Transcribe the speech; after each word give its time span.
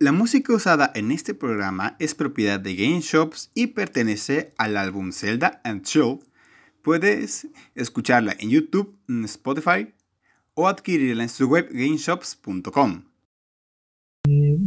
La 0.00 0.12
música 0.12 0.54
usada 0.54 0.92
en 0.94 1.10
este 1.10 1.34
programa 1.34 1.96
es 1.98 2.14
propiedad 2.14 2.60
de 2.60 2.76
Game 2.76 3.00
Shops 3.00 3.50
y 3.52 3.68
pertenece 3.68 4.54
al 4.56 4.76
álbum 4.76 5.10
Zelda 5.10 5.60
and 5.64 5.82
Chill. 5.82 6.20
Puedes 6.82 7.48
escucharla 7.74 8.36
en 8.38 8.50
YouTube, 8.50 8.96
en 9.08 9.24
Spotify 9.24 9.92
o 10.54 10.68
adquirirla 10.68 11.24
en 11.24 11.28
su 11.28 11.48
web 11.48 11.68
gameshops.com. 11.72 13.02
Eh, 14.28 14.60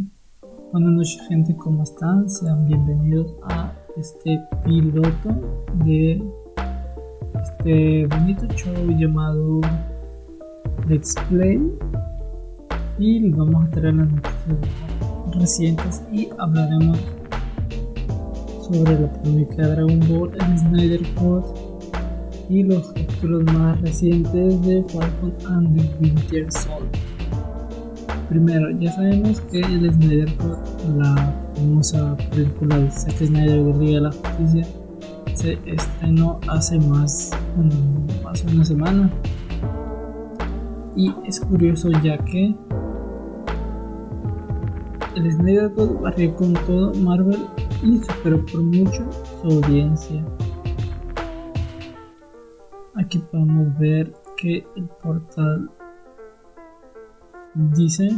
buenas 0.70 0.92
noches 0.92 1.22
gente, 1.28 1.56
¿cómo 1.56 1.82
están? 1.82 2.28
Sean 2.28 2.66
bienvenidos 2.66 3.34
a 3.44 3.72
este 3.96 4.38
piloto 4.66 5.64
de 5.86 6.22
este 7.42 8.06
bonito 8.06 8.46
show 8.54 8.98
llamado 8.98 9.62
Let's 10.86 11.14
Play 11.30 11.58
y 12.98 13.30
vamos 13.30 13.64
a 13.64 13.70
traer 13.70 13.94
las 13.94 14.12
noticias 14.12 14.91
recientes 15.34 16.02
y 16.12 16.28
hablaremos 16.38 16.98
sobre 18.62 19.00
la 19.00 19.12
polémica 19.12 19.68
Dragon 19.68 20.00
Ball, 20.08 20.30
el 20.34 20.58
Snyder 20.58 21.14
Cut 21.14 21.44
y 22.48 22.62
los 22.62 22.92
capítulos 22.92 23.44
más 23.52 23.80
recientes 23.80 24.62
de 24.62 24.84
Falcon 24.88 25.34
and 25.48 25.76
the 25.76 25.90
Winter 26.00 26.52
Soldier. 26.52 26.90
Primero, 28.28 28.70
ya 28.78 28.92
sabemos 28.92 29.40
que 29.42 29.60
el 29.60 29.92
Snyder 29.92 30.34
Cut, 30.36 30.58
la 30.96 31.34
famosa 31.54 32.16
película 32.30 32.78
de 32.78 32.90
Zack 32.90 33.16
Snyder 33.16 33.62
de 33.62 33.78
Liga 33.78 33.94
de 33.94 34.00
la 34.00 34.12
Justicia, 34.12 34.66
se 35.34 35.58
estrenó 35.66 36.40
hace 36.48 36.78
más, 36.78 37.30
más 38.22 38.44
de 38.44 38.54
una 38.54 38.64
semana. 38.64 39.10
Y 40.96 41.12
es 41.26 41.40
curioso 41.40 41.90
ya 42.02 42.18
que 42.18 42.54
el 45.16 45.32
Snyder 45.32 45.70
Cut 45.72 46.00
barrió 46.00 46.34
con 46.36 46.54
todo 46.54 46.94
Marvel 46.94 47.46
y 47.82 47.98
superó 47.98 48.44
por 48.46 48.62
mucho 48.62 49.04
su 49.40 49.48
audiencia. 49.48 50.24
Aquí 52.94 53.18
podemos 53.18 53.78
ver 53.78 54.12
que 54.36 54.64
el 54.76 54.84
portal 55.02 55.70
dice 57.54 58.10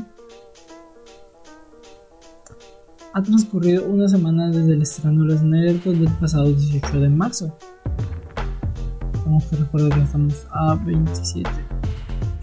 ha 3.12 3.22
transcurrido 3.22 3.86
una 3.86 4.08
semana 4.08 4.50
desde 4.50 4.74
el 4.74 4.82
estreno 4.82 5.24
del 5.24 5.38
Snyder 5.38 5.80
del 5.80 6.12
pasado 6.20 6.46
18 6.46 7.00
de 7.00 7.08
marzo. 7.08 7.56
Vamos 9.24 9.52
a 9.52 9.56
recordar 9.56 9.90
que 9.96 10.04
estamos 10.04 10.46
a 10.50 10.74
27 10.74 11.73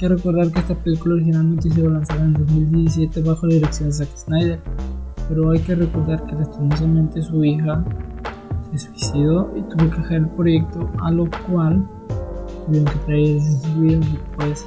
que 0.01 0.07
recordar 0.09 0.51
que 0.51 0.59
esta 0.59 0.73
película 0.73 1.13
originalmente 1.13 1.69
se 1.69 1.79
iba 1.79 1.89
a 1.89 1.93
lanzar 1.93 2.17
en 2.17 2.33
2017 2.33 3.21
bajo 3.21 3.45
la 3.45 3.53
dirección 3.53 3.89
de 3.89 3.93
Zack 3.93 4.17
Snyder, 4.17 4.59
pero 5.29 5.51
hay 5.51 5.59
que 5.59 5.75
recordar 5.75 6.25
que 6.25 6.33
lastimosamente 6.33 7.21
su 7.21 7.45
hija 7.45 7.85
se 8.71 8.79
suicidó 8.79 9.53
y 9.55 9.61
tuvo 9.61 9.91
que 9.91 9.97
dejar 9.97 10.13
el 10.13 10.29
proyecto, 10.29 10.89
a 11.03 11.11
lo 11.11 11.29
cual 11.47 11.87
tuvieron 12.65 12.91
que 12.91 12.99
traer 13.05 13.41
sus 13.41 13.79
videos 13.79 14.11
después. 14.11 14.65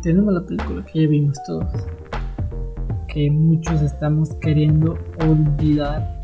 tenemos 0.00 0.32
la 0.32 0.40
película 0.46 0.86
que 0.86 1.02
ya 1.02 1.08
vimos 1.08 1.36
todos, 1.44 1.66
que 3.08 3.30
muchos 3.32 3.82
estamos 3.82 4.32
queriendo 4.34 4.96
olvidar 5.26 6.17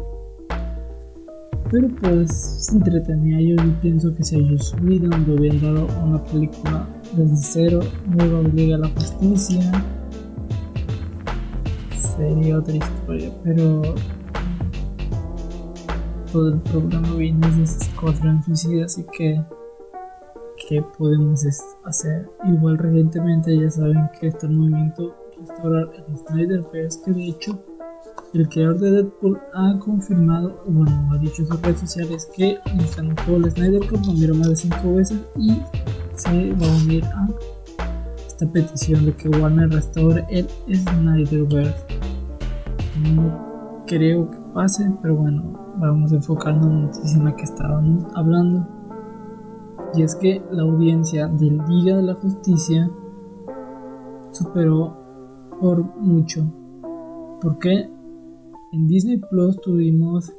pero 1.74 1.88
pues 2.00 2.30
se 2.30 2.76
entretenía 2.76 3.40
yo 3.40 3.80
pienso 3.82 4.14
que 4.14 4.22
si 4.22 4.36
ellos 4.36 4.76
hubieran 4.80 5.28
hubieran 5.28 5.60
dado 5.60 5.88
una 6.04 6.22
película 6.22 6.86
desde 7.16 7.36
cero, 7.36 7.80
nueva 8.06 8.38
obliga 8.38 8.76
a 8.76 8.78
la 8.78 8.88
justicia, 8.90 9.60
sería 12.16 12.60
otra 12.60 12.76
historia, 12.76 13.32
pero 13.42 13.82
todo 16.30 16.50
el 16.50 16.60
programa 16.60 17.12
viene 17.16 17.50
de 17.50 17.64
Escuadrón 17.64 18.40
Suicida, 18.44 18.84
así 18.84 19.04
que 19.18 19.42
¿qué 20.68 20.80
podemos 20.96 21.44
hacer? 21.86 22.28
Igual 22.46 22.78
recientemente 22.78 23.58
ya 23.58 23.68
saben 23.68 23.98
que 24.20 24.28
está 24.28 24.46
el 24.46 24.52
movimiento 24.52 25.16
restaurar 25.40 25.90
el 25.92 26.16
Snyderverse, 26.18 27.00
que 27.04 27.10
de 27.10 27.26
hecho 27.30 27.73
el 28.34 28.48
creador 28.48 28.78
de 28.80 28.90
Deadpool 28.90 29.38
ha 29.54 29.78
confirmado, 29.78 30.60
bueno, 30.66 31.08
ha 31.12 31.18
dicho 31.18 31.42
en 31.42 31.48
sus 31.48 31.62
redes 31.62 31.80
sociales 31.80 32.28
que 32.34 32.58
el 32.64 32.80
Snyder 33.50 33.88
Cut, 33.88 34.04
lo 34.06 34.34
más 34.34 34.48
de 34.48 34.56
5 34.56 34.94
veces 34.94 35.20
y 35.36 35.60
se 36.16 36.52
va 36.54 36.66
a 36.66 36.82
unir 36.82 37.04
a 37.04 37.28
esta 38.26 38.46
petición 38.50 39.06
de 39.06 39.12
que 39.14 39.28
Warner 39.28 39.70
restaure 39.70 40.26
el 40.30 40.48
Snyderverse. 40.74 41.86
No 43.14 43.84
creo 43.86 44.30
que 44.30 44.38
pase, 44.52 44.90
pero 45.00 45.14
bueno, 45.14 45.74
vamos 45.78 46.12
a 46.12 46.16
enfocarnos 46.16 46.66
en 46.66 46.72
la 46.72 46.86
noticia 46.86 47.18
en 47.18 47.24
la 47.24 47.36
que 47.36 47.44
estábamos 47.44 48.04
hablando. 48.14 48.66
Y 49.94 50.02
es 50.02 50.16
que 50.16 50.42
la 50.50 50.62
audiencia 50.62 51.28
del 51.28 51.58
Liga 51.68 51.96
de 51.96 52.02
la 52.02 52.14
Justicia 52.14 52.90
superó 54.32 54.96
por 55.60 55.84
mucho. 56.00 56.44
¿Por 57.40 57.58
qué? 57.60 57.93
En 58.74 58.88
Disney 58.88 59.18
Plus 59.18 59.60
tuvimos 59.60 60.30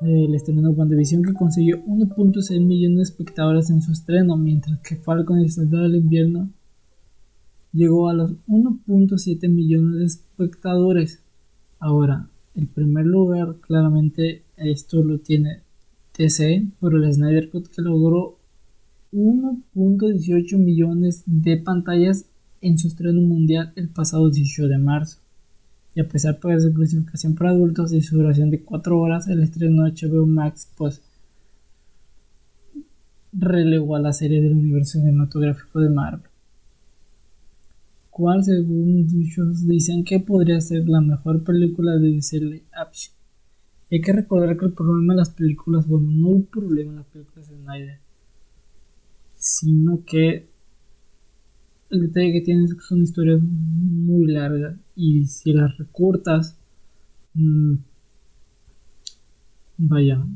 eh, 0.00 0.26
el 0.26 0.34
estreno 0.36 0.62
de 0.62 0.68
WandaVision 0.68 1.24
que 1.24 1.32
consiguió 1.32 1.84
1.6 1.84 2.60
millones 2.60 2.96
de 2.98 3.02
espectadores 3.02 3.68
en 3.68 3.82
su 3.82 3.90
estreno, 3.90 4.36
mientras 4.36 4.78
que 4.78 4.94
Falcon 4.94 5.40
y 5.40 5.42
el 5.42 5.50
Soldado 5.50 5.82
del 5.82 5.96
Invierno 5.96 6.48
llegó 7.72 8.08
a 8.08 8.14
los 8.14 8.30
1.7 8.46 9.48
millones 9.48 9.98
de 9.98 10.04
espectadores. 10.04 11.20
Ahora, 11.80 12.28
el 12.54 12.68
primer 12.68 13.06
lugar, 13.06 13.56
claramente 13.56 14.44
esto 14.56 15.02
lo 15.02 15.18
tiene 15.18 15.62
TC 16.12 16.78
por 16.78 16.94
el 16.94 17.12
Snyder 17.12 17.50
Cut 17.50 17.66
que 17.66 17.82
logró 17.82 18.38
1.18 19.12 20.58
millones 20.58 21.24
de 21.26 21.56
pantallas 21.56 22.26
en 22.60 22.78
su 22.78 22.86
estreno 22.86 23.20
mundial 23.20 23.72
el 23.74 23.88
pasado 23.88 24.30
18 24.30 24.68
de 24.68 24.78
marzo 24.78 25.25
y 25.96 26.00
a 26.00 26.06
pesar 26.06 26.38
de 26.38 26.60
su 26.60 26.74
clasificación 26.74 27.34
para 27.34 27.50
adultos 27.50 27.90
y 27.90 28.02
su 28.02 28.18
duración 28.18 28.50
de 28.50 28.62
4 28.62 28.98
horas, 29.00 29.28
el 29.28 29.42
estreno 29.42 29.84
de 29.84 29.92
HBO 29.92 30.26
Max 30.26 30.70
pues 30.76 31.00
relegó 33.32 33.96
a 33.96 34.00
la 34.00 34.12
serie 34.12 34.42
del 34.42 34.52
universo 34.52 34.98
cinematográfico 34.98 35.80
de 35.80 35.88
Marvel. 35.88 36.28
¿Cuál, 38.10 38.44
según 38.44 39.06
dichos, 39.06 39.66
dicen 39.66 40.04
que 40.04 40.20
podría 40.20 40.60
ser 40.60 40.86
la 40.86 41.00
mejor 41.00 41.42
película 41.42 41.92
de 41.96 42.12
DC 42.12 42.62
Action? 42.72 43.16
Hay 43.90 44.02
que 44.02 44.12
recordar 44.12 44.54
que 44.58 44.66
el 44.66 44.72
problema 44.74 45.14
de 45.14 45.20
las 45.20 45.30
películas, 45.30 45.86
bueno, 45.86 46.10
no 46.10 46.36
el 46.36 46.44
problema 46.44 46.90
de 46.92 46.98
las 46.98 47.06
películas 47.06 47.48
de 47.48 47.56
Snyder, 47.56 47.98
sino 49.36 50.04
que 50.04 50.46
el 51.88 52.00
detalle 52.02 52.32
que 52.32 52.40
tienen 52.42 52.66
es 52.66 52.74
que 52.74 52.80
son 52.80 53.00
historias 53.00 53.40
muy 53.40 54.26
largas 54.26 54.76
y 54.96 55.26
si 55.26 55.52
las 55.52 55.76
recortas, 55.76 56.56
mmm, 57.34 57.74
vaya, 59.76 60.26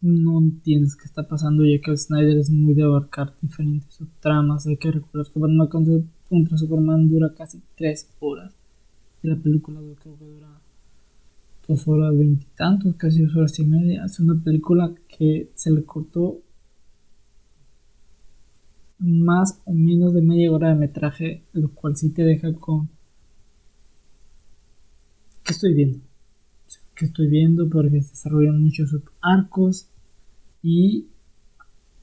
no 0.00 0.38
entiendes 0.38 0.96
qué 0.96 1.04
está 1.04 1.26
pasando 1.28 1.64
ya 1.64 1.80
que 1.80 1.96
Snyder 1.96 2.38
es 2.38 2.50
muy 2.50 2.74
de 2.74 2.84
abarcar 2.84 3.34
diferentes 3.40 3.94
subtramas. 3.94 4.66
Hay 4.66 4.76
que 4.76 4.90
recordar 4.90 5.30
que 5.32 5.38
Batman 5.38 5.68
contra 6.28 6.58
Superman 6.58 7.08
dura 7.08 7.34
casi 7.34 7.60
3 7.76 8.08
horas 8.20 8.54
y 9.22 9.28
la 9.28 9.36
película 9.36 9.80
creo 9.80 10.16
que 10.16 10.24
dura 10.24 10.48
2 11.68 11.88
horas 11.88 12.16
veintitantos, 12.16 12.94
casi 12.96 13.22
2 13.22 13.36
horas 13.36 13.58
y 13.58 13.64
media. 13.64 14.04
Es 14.04 14.20
una 14.20 14.40
película 14.42 14.94
que 15.08 15.50
se 15.54 15.70
le 15.70 15.84
cortó 15.84 16.40
más 18.98 19.60
o 19.64 19.72
menos 19.72 20.14
de 20.14 20.22
media 20.22 20.52
hora 20.52 20.70
de 20.70 20.76
metraje, 20.76 21.42
lo 21.52 21.68
cual 21.70 21.96
sí 21.96 22.10
te 22.10 22.22
deja 22.22 22.54
con 22.54 22.88
¿qué 25.46 25.52
estoy 25.52 25.74
viendo? 25.74 25.98
¿Qué 26.94 27.04
estoy 27.04 27.28
viendo? 27.28 27.68
Porque 27.68 28.02
se 28.02 28.10
desarrollan 28.10 28.60
muchos 28.60 28.96
arcos 29.22 29.88
y 30.62 31.06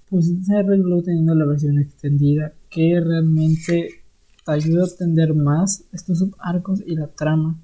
pues 0.10 0.32
se 0.46 0.56
arregló 0.56 1.02
teniendo 1.02 1.36
la 1.36 1.46
versión 1.46 1.80
extendida 1.80 2.54
que 2.70 3.00
realmente 3.02 4.04
te 4.46 4.52
ayuda 4.52 4.84
a 4.84 4.88
entender 4.88 5.34
más 5.34 5.86
estos 5.92 6.20
subarcos 6.20 6.82
y 6.86 6.96
la 6.96 7.08
trama 7.08 7.60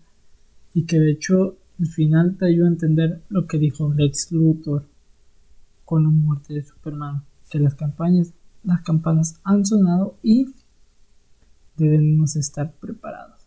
y 0.74 0.86
que 0.86 1.00
de 1.00 1.12
hecho 1.12 1.58
al 1.80 1.88
final 1.88 2.38
te 2.38 2.48
ayuda 2.48 2.66
a 2.66 2.72
entender 2.72 3.22
lo 3.30 3.48
que 3.48 3.58
dijo 3.58 3.94
Lex 3.94 4.32
Luthor 4.32 4.86
con 5.86 6.04
la 6.04 6.10
muerte 6.10 6.54
de 6.54 6.64
Superman 6.64 7.24
que 7.50 7.60
las 7.60 7.75
campañas 7.75 8.34
las 8.64 8.82
campanas 8.82 9.40
han 9.44 9.66
sonado 9.66 10.18
y 10.22 10.54
debemos 11.78 12.36
estar 12.36 12.74
preparados. 12.74 13.42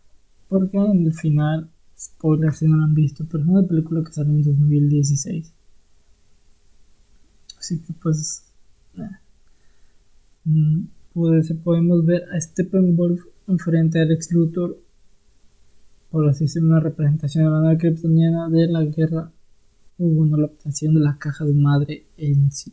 Porque 0.49 0.77
en 0.77 1.05
el 1.05 1.13
final, 1.13 1.69
spoilers 2.05 2.57
si 2.57 2.67
no 2.67 2.77
lo 2.77 2.83
han 2.83 2.93
visto, 2.93 3.25
pero 3.29 3.43
es 3.43 3.49
una 3.49 3.67
película 3.67 4.03
que 4.03 4.13
salió 4.13 4.33
en 4.33 4.43
2016. 4.43 5.53
Así 7.59 7.79
que 7.79 7.93
pues, 7.93 8.43
mm, 10.43 10.83
pues 11.13 11.53
podemos 11.63 12.05
ver 12.05 12.23
a 12.33 12.39
Steppenwolf 12.39 13.21
enfrente 13.47 14.01
a 14.01 14.05
Lex 14.05 14.31
Luthor 14.31 14.77
por 16.13 16.29
así 16.29 16.43
decirlo, 16.43 16.69
una 16.69 16.79
representación 16.79 17.45
de 17.45 17.49
la 17.49 17.61
nave 17.61 17.79
kryptoniana 17.79 18.47
de 18.47 18.67
la 18.67 18.83
guerra 18.83 19.31
o 19.97 20.05
bueno, 20.05 20.37
la 20.37 20.45
obtención 20.45 20.93
de 20.93 20.99
la 20.99 21.17
caja 21.17 21.43
de 21.43 21.55
madre 21.55 22.05
en 22.17 22.51
sí. 22.51 22.71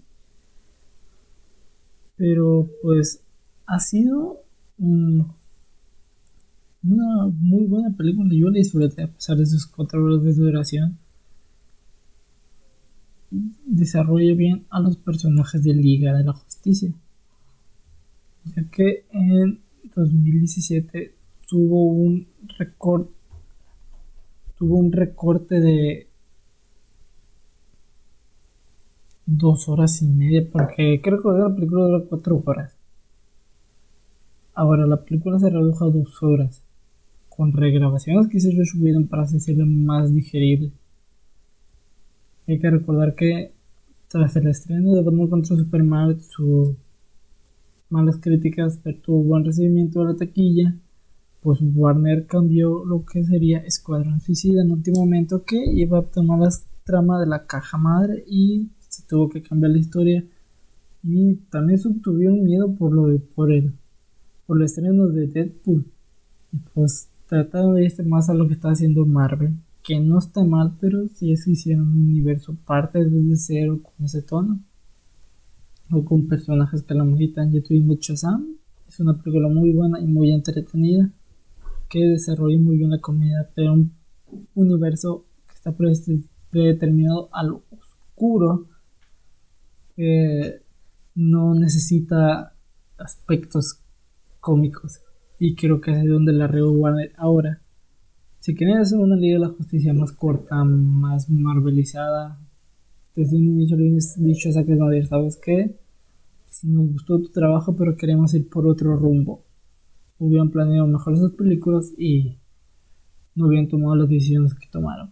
Pero 2.19 2.69
pues 2.83 3.23
ha 3.65 3.81
sido 3.81 4.43
una 6.83 7.27
muy 7.27 7.67
buena 7.67 7.91
película. 7.97 8.29
Yo 8.33 8.51
la 8.51 8.59
disfruté 8.59 9.03
a 9.03 9.09
pesar 9.09 9.37
de 9.37 9.47
sus 9.47 9.67
cuatro 9.67 10.05
horas 10.05 10.23
de 10.23 10.33
duración. 10.35 10.99
Desarrolla 13.67 14.35
bien 14.35 14.65
a 14.71 14.81
los 14.81 14.97
personajes 14.97 15.63
de 15.63 15.75
Liga 15.75 16.17
de 16.17 16.25
la 16.25 16.33
Justicia. 16.33 16.93
Ya 18.45 18.65
que 18.71 19.05
en 19.13 19.61
2017 19.95 21.15
tuvo 21.47 21.85
un 21.85 22.27
récord 22.59 23.07
tuvo 24.61 24.77
un 24.77 24.93
recorte 24.93 25.59
de 25.59 26.07
dos 29.25 29.69
horas 29.71 30.03
y 30.03 30.07
media, 30.07 30.47
porque 30.53 31.01
creo 31.03 31.23
que 31.23 31.29
la 31.31 31.55
película 31.55 31.85
dura 31.85 32.05
cuatro 32.07 32.43
horas. 32.45 32.77
Ahora 34.53 34.87
la 34.87 35.03
película 35.03 35.39
se 35.39 35.49
redujo 35.49 35.85
a 35.85 35.89
dos 35.89 36.23
horas, 36.23 36.63
con 37.41 37.55
regrabaciones 37.55 38.29
que 38.29 38.39
se 38.39 38.53
subieron 38.67 39.07
para 39.09 39.23
hacerlo 39.23 39.65
más 39.65 40.13
digerible. 40.15 40.73
Hay 42.47 42.59
que 42.59 42.69
recordar 42.69 43.15
que 43.15 43.53
tras 44.09 44.37
el 44.37 44.49
estreno 44.49 44.93
de 44.93 45.03
Batman 45.03 45.29
contra 45.29 45.57
Superman, 45.57 46.21
sus 46.21 46.77
malas 47.89 48.19
críticas, 48.19 48.79
pero 48.85 48.99
tuvo 48.99 49.23
buen 49.23 49.47
recibimiento 49.47 50.01
de 50.01 50.13
la 50.13 50.19
taquilla 50.19 50.77
pues 51.43 51.61
Warner 51.63 52.27
cambió 52.27 52.85
lo 52.85 53.07
que 53.07 53.25
sería 53.25 53.61
Escuadrón 53.61 54.21
Suicida 54.21 54.61
en 54.61 54.73
último 54.73 55.01
momento 55.01 55.43
que 55.43 55.65
iba 55.65 56.01
a 56.01 56.03
tomar 56.03 56.41
la 56.41 56.51
trama 56.85 57.19
de 57.19 57.27
la 57.27 57.47
caja 57.47 57.79
madre 57.79 58.23
y 58.29 58.69
se 58.87 59.05
tuvo 59.05 59.31
que 59.31 59.41
cambiar 59.41 59.73
la 59.73 59.79
historia 59.79 60.23
y 61.03 61.37
también 61.51 61.81
tuvieron 62.03 62.45
miedo 62.45 62.75
por 62.75 62.93
lo 62.93 63.07
de 63.07 63.19
por 63.19 63.51
el 63.51 63.73
por 64.47 64.59
el 64.59 64.65
estreno 64.65 65.07
de 65.09 65.27
Deadpool 65.27 65.87
pues 66.75 67.10
trataron 67.31 67.77
de 67.77 67.85
irse 67.85 68.03
más 68.03 68.29
a 68.29 68.35
lo 68.35 68.47
que 68.47 68.55
está 68.55 68.71
haciendo 68.71 69.07
Marvel 69.07 69.55
que 69.83 69.99
no 69.99 70.19
está 70.19 70.45
mal 70.45 70.77
pero 70.79 71.09
si 71.09 71.33
es 71.33 71.47
que 71.47 71.53
hicieron 71.53 71.89
un 71.89 72.11
universo 72.11 72.55
parte 72.67 73.03
desde 73.03 73.37
cero 73.37 73.81
con 73.83 74.05
ese 74.05 74.21
tono 74.21 74.61
o 75.91 76.05
con 76.05 76.29
personajes 76.29 76.83
que 76.83 76.95
la 76.95 77.05
mojitan 77.05 77.51
ya 77.51 77.63
tuvimos 77.63 77.99
Shazam 78.01 78.57
es 78.87 79.01
una 79.01 79.17
película 79.17 79.49
muy 79.49 79.73
buena 79.73 79.99
y 80.01 80.07
muy 80.07 80.33
entretenida 80.33 81.11
que 81.91 82.07
desarrolle 82.07 82.59
muy 82.59 82.79
bien 82.79 82.91
la 82.91 83.01
comedia, 83.01 83.51
pero 83.55 83.75
un 83.75 83.93
universo 84.55 85.27
que 85.49 85.55
está 85.55 85.75
predeterminado 86.51 87.29
a 87.33 87.43
lo 87.43 87.65
oscuro, 87.71 88.69
que 89.97 90.63
no 91.17 91.55
necesita 91.55 92.55
aspectos 92.97 93.81
cómicos. 94.39 95.01
Y 95.41 95.57
creo 95.57 95.81
que 95.81 95.91
es 95.91 96.07
donde 96.07 96.33
la 96.33 96.47
Reo 96.47 96.71
Warner 96.71 97.13
ahora. 97.17 97.61
Si 98.39 98.55
quieren 98.55 98.77
hacer 98.77 98.99
una 98.99 99.17
Liga 99.17 99.35
de 99.35 99.47
la 99.47 99.49
Justicia 99.49 99.93
más 99.93 100.13
corta, 100.13 100.63
más 100.63 101.29
marvelizada, 101.29 102.39
desde 103.17 103.37
un 103.37 103.47
inicio 103.47 103.77
le 103.77 103.91
dicho 103.91 104.49
a 104.49 104.53
Zack 104.53 104.67
Snyder, 104.67 105.07
¿sabes 105.09 105.37
qué? 105.43 105.77
Nos 106.63 106.93
gustó 106.93 107.19
tu 107.19 107.31
trabajo, 107.31 107.75
pero 107.75 107.97
queremos 107.97 108.33
ir 108.35 108.49
por 108.49 108.69
otro 108.69 108.95
rumbo 108.97 109.45
hubieran 110.21 110.51
planeado 110.51 110.87
mejor 110.87 111.15
esas 111.15 111.33
películas 111.33 111.93
y 111.99 112.37
no 113.35 113.47
hubieran 113.47 113.69
tomado 113.69 113.97
las 113.97 114.09
decisiones 114.09 114.55
que 114.55 114.69
tomaron. 114.71 115.11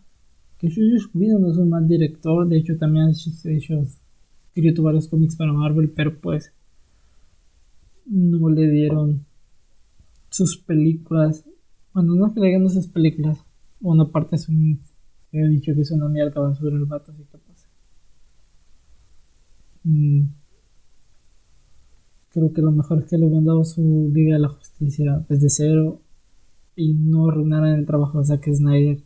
Que 0.59 0.69
Shuji 0.69 0.99
Scubino 0.99 1.39
no 1.39 1.51
es 1.51 1.57
un 1.57 1.71
mal 1.71 1.89
director, 1.89 2.47
de 2.47 2.59
hecho 2.59 2.77
también 2.77 3.07
ha 3.07 3.11
hecho, 3.11 3.83
escrito 4.47 4.83
varios 4.83 5.09
cómics 5.09 5.37
para 5.37 5.53
Marvel, 5.53 5.91
pero 5.91 6.21
pues 6.21 6.53
no 8.07 8.49
le 8.51 8.69
dieron 8.69 9.25
sus 10.39 10.57
películas. 10.59 11.45
Bueno, 11.93 12.15
no 12.15 12.33
que 12.33 12.41
le 12.41 12.49
dieron 12.49 12.71
sus 12.71 12.87
películas, 12.87 13.39
una 13.81 14.07
parte 14.07 14.37
es 14.37 14.49
un. 14.49 14.81
He 15.33 15.47
dicho 15.49 15.75
que 15.75 15.83
es 15.83 15.91
una 15.91 16.09
mierda 16.09 16.41
basura 16.41 16.77
el 16.77 16.87
vato, 16.87 17.13
así 17.13 17.25
que 17.25 17.39
pasa. 17.39 17.69
Mm 19.85 20.27
creo 22.39 22.53
que 22.53 22.63
lo 22.63 22.73
mejor 22.73 23.01
es 23.01 23.07
que 23.07 23.19
le 23.19 23.27
hubieran 23.27 23.45
dado 23.45 23.65
su 23.65 24.11
Liga 24.15 24.35
de 24.35 24.43
la 24.43 24.49
Justicia 24.49 25.25
desde 25.29 25.49
cero 25.49 26.01
y 26.77 26.95
no 26.95 27.29
arruinaran 27.29 27.75
el 27.79 27.87
trabajo 27.87 28.21
de 28.21 28.27
Zack 28.27 28.49
Snyder 28.53 29.03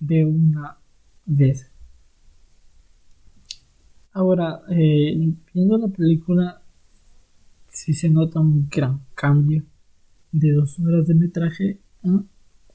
de 0.00 0.24
una 0.24 0.78
vez. 1.26 1.70
Ahora, 4.12 4.62
eh, 4.70 5.34
viendo 5.52 5.76
la 5.76 5.88
película, 5.88 6.62
sí 7.68 7.92
se 7.92 8.08
nota 8.08 8.40
un 8.40 8.68
gran 8.70 9.00
cambio 9.14 9.62
de 10.38 10.52
dos 10.52 10.78
horas 10.80 11.06
de 11.06 11.14
metraje 11.14 11.80
a 12.04 12.22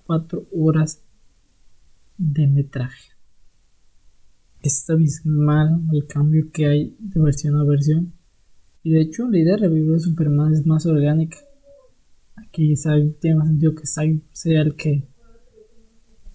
cuatro 0.06 0.48
horas 0.52 1.04
de 2.18 2.48
metraje. 2.48 3.12
Es 4.62 4.90
abismal 4.90 5.82
el 5.94 6.08
cambio 6.08 6.52
que 6.52 6.66
hay 6.66 6.96
de 7.00 7.20
versión 7.20 7.56
a 7.56 7.64
versión. 7.64 8.14
Y 8.84 8.92
de 8.92 9.02
hecho, 9.02 9.28
la 9.28 9.38
idea 9.38 9.56
de 9.56 9.62
revivir 9.62 9.96
a 9.96 10.00
Superman 10.00 10.54
es 10.54 10.66
más 10.66 10.86
orgánica. 10.86 11.38
Aquí 12.36 12.74
tiene 13.20 13.38
más 13.38 13.48
sentido 13.48 13.76
que 13.76 13.86
Sai 13.86 14.22
sea 14.32 14.62
el 14.62 14.76
que 14.76 15.08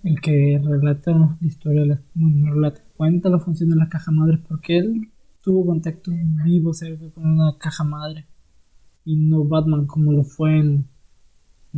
el 0.05 0.21
que 0.21 0.61
relata 0.63 1.11
la 1.11 1.37
historia, 1.41 1.85
la, 1.85 2.01
bueno, 2.15 2.55
relata, 2.55 2.81
cuenta 2.97 3.29
la 3.29 3.41
función 3.41 3.71
de 3.71 3.77
la 3.77 3.89
caja 3.89 4.13
madre 4.13 4.39
porque 4.47 4.79
él 4.79 5.11
tuvo 5.41 5.67
contacto 5.67 6.13
vivo 6.45 6.73
cerca 6.73 7.11
con 7.11 7.27
una 7.27 7.59
caja 7.59 7.83
madre 7.83 8.27
y 9.05 9.17
no 9.17 9.45
Batman 9.45 9.87
como 9.87 10.13
lo 10.13 10.23
fue 10.23 10.59
en, 10.59 10.87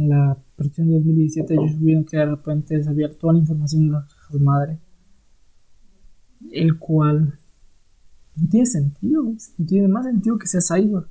la 0.06 0.38
versión 0.56 0.88
de 0.88 0.94
2017 0.94 1.54
ellos 1.54 1.78
tuvieron 1.78 2.04
que 2.04 2.16
de 2.16 2.26
repente 2.26 2.82
sabía 2.82 3.10
toda 3.10 3.32
la 3.32 3.40
información 3.40 3.86
de 3.86 3.92
la 3.92 4.06
caja 4.06 4.38
madre 4.38 4.78
el 6.52 6.78
cual 6.78 7.38
no 8.36 8.48
tiene 8.48 8.66
sentido, 8.66 9.22
no 9.24 9.66
tiene 9.66 9.88
más 9.88 10.06
sentido 10.06 10.38
que 10.38 10.46
sea 10.46 10.60
Cyborg. 10.60 11.08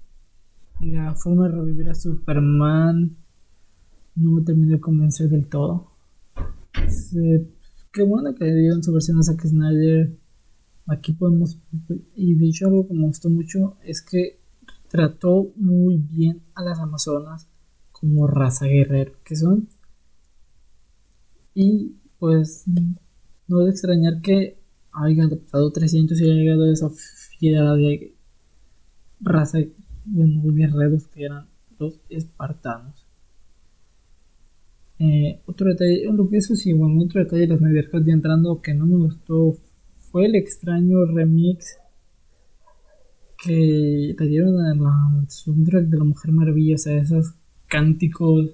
La 0.82 1.16
forma 1.16 1.48
de 1.48 1.56
revivir 1.56 1.90
a 1.90 1.96
Superman 1.96 3.18
no 4.16 4.32
me 4.32 4.42
terminó 4.44 4.72
de 4.72 4.80
convencer 4.80 5.30
del 5.30 5.48
todo. 5.48 5.88
qué 7.92 8.04
bueno 8.04 8.34
que 8.36 8.46
dieron 8.46 8.84
su 8.84 8.94
versión 8.94 9.20
a 9.20 9.24
Zack 9.24 9.46
Snyder. 9.46 10.16
Aquí 10.86 11.14
podemos. 11.14 11.60
Y 12.16 12.36
de 12.36 12.48
hecho, 12.48 12.68
algo 12.68 12.88
que 12.88 12.94
me 12.94 13.08
gustó 13.08 13.30
mucho 13.30 13.78
es 13.84 14.02
que 14.02 14.40
trató 14.88 15.52
muy 15.58 15.98
bien 15.98 16.44
a 16.56 16.64
las 16.64 16.80
Amazonas 16.80 17.50
como 18.00 18.28
raza 18.28 18.66
guerrero 18.66 19.14
que 19.24 19.36
son. 19.36 19.68
Y 21.54 21.96
pues 22.20 22.66
no 23.48 23.62
es 23.62 23.66
de 23.66 23.72
extrañar 23.72 24.22
que 24.22 24.58
haya 24.92 25.24
adoptado 25.24 25.72
300 25.72 26.20
y 26.20 26.24
haya 26.24 26.34
llegado 26.34 26.64
a 26.64 26.74
esa 26.74 26.90
fiera 27.40 27.74
de 27.74 28.14
raza 29.20 29.60
de 29.60 29.72
guerreros 30.06 31.08
que 31.08 31.26
eran 31.26 31.48
los 31.80 32.00
espartanos. 32.10 33.06
Eh, 35.00 35.42
otro 35.46 35.70
detalle, 35.70 36.06
lo 36.12 36.28
que 36.28 36.38
eso 36.38 36.56
sí, 36.56 36.74
bueno, 36.74 37.04
otro 37.04 37.24
detalle 37.24 37.42
de 37.42 37.48
las 37.50 37.60
Snyder 37.60 37.90
ya 38.04 38.14
entrando 38.14 38.62
que 38.62 38.74
no 38.74 38.88
me 38.88 38.98
gustó 38.98 39.56
fue 40.00 40.26
el 40.26 40.36
extraño 40.36 41.06
remix 41.06 41.78
que 43.44 44.16
le 44.18 44.28
dieron 44.28 44.60
a 44.60 44.74
la 44.74 45.30
soundtrack 45.30 45.86
de 45.86 45.98
la 45.98 46.04
Mujer 46.04 46.32
Maravilla, 46.32 46.76
o 46.76 46.78
sea, 46.80 46.98
esos 46.98 47.36
cánticos. 47.68 48.52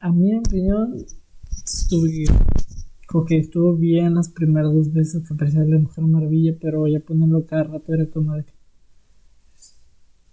A 0.00 0.12
mi 0.12 0.36
opinión, 0.36 1.04
estuve 1.64 2.24
que 3.22 3.38
estuvo 3.38 3.76
bien 3.76 4.14
las 4.14 4.28
primeras 4.28 4.72
dos 4.72 4.92
veces 4.92 5.22
que 5.26 5.34
aparecía 5.34 5.62
la 5.62 5.78
Mujer 5.78 6.04
Maravilla, 6.04 6.56
pero 6.60 6.88
ya 6.88 6.98
ponerlo 6.98 7.46
cada 7.46 7.62
rato 7.64 7.94
era 7.94 8.06
como 8.06 8.34
de. 8.34 8.44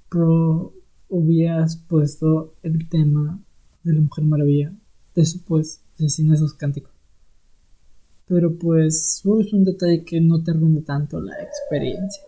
Pero 0.10 0.74
hubieras 1.08 1.76
puesto 1.76 2.56
el 2.64 2.90
tema 2.90 3.40
de 3.84 3.94
la 3.94 4.02
Mujer 4.02 4.26
Maravilla 4.26 4.74
después 5.14 5.84
de 6.00 6.10
sin 6.10 6.34
esos 6.34 6.56
cánticos. 6.56 6.94
Pero 8.28 8.58
pues 8.58 9.22
es 9.24 9.54
un 9.54 9.64
detalle 9.64 10.04
que 10.04 10.20
no 10.20 10.44
te 10.44 10.52
arruina 10.52 10.82
tanto 10.82 11.22
la 11.22 11.36
experiencia. 11.44 12.24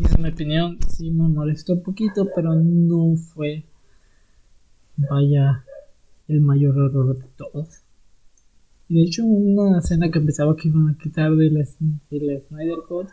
En 0.00 0.22
mi 0.22 0.30
opinión, 0.30 0.78
sí 0.88 1.10
me 1.10 1.28
molestó 1.28 1.74
un 1.74 1.82
poquito, 1.82 2.26
pero 2.34 2.54
no 2.54 3.14
fue, 3.16 3.64
vaya, 4.96 5.64
el 6.28 6.40
mayor 6.40 6.74
error 6.76 7.18
de 7.18 7.28
todos. 7.36 7.82
De 8.88 9.02
hecho, 9.02 9.24
una 9.24 9.80
escena 9.80 10.10
que 10.10 10.20
pensaba 10.20 10.56
que 10.56 10.68
iban 10.68 10.88
a 10.88 10.96
quitar 10.96 11.32
de 11.32 11.50
la, 11.50 11.60
de 11.60 12.40
Snyder 12.48 12.78
Code, 12.88 13.08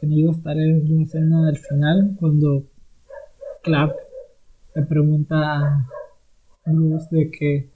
que 0.00 0.06
no 0.08 0.16
iba 0.16 0.32
a 0.32 0.36
estar 0.36 0.58
en 0.58 0.96
la 0.96 1.02
escena 1.04 1.46
del 1.46 1.58
final, 1.58 2.16
cuando 2.18 2.64
Clark 3.62 3.94
le 4.74 4.82
pregunta 4.86 5.86
a 6.64 6.72
Bruce 6.72 7.14
de 7.14 7.30
que 7.30 7.70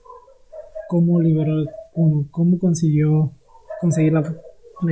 cómo 0.89 1.21
liberó, 1.21 1.65
uno, 1.95 2.27
cómo 2.33 2.59
consiguió 2.59 3.33
conseguir 3.81 4.15
la, 4.15 4.37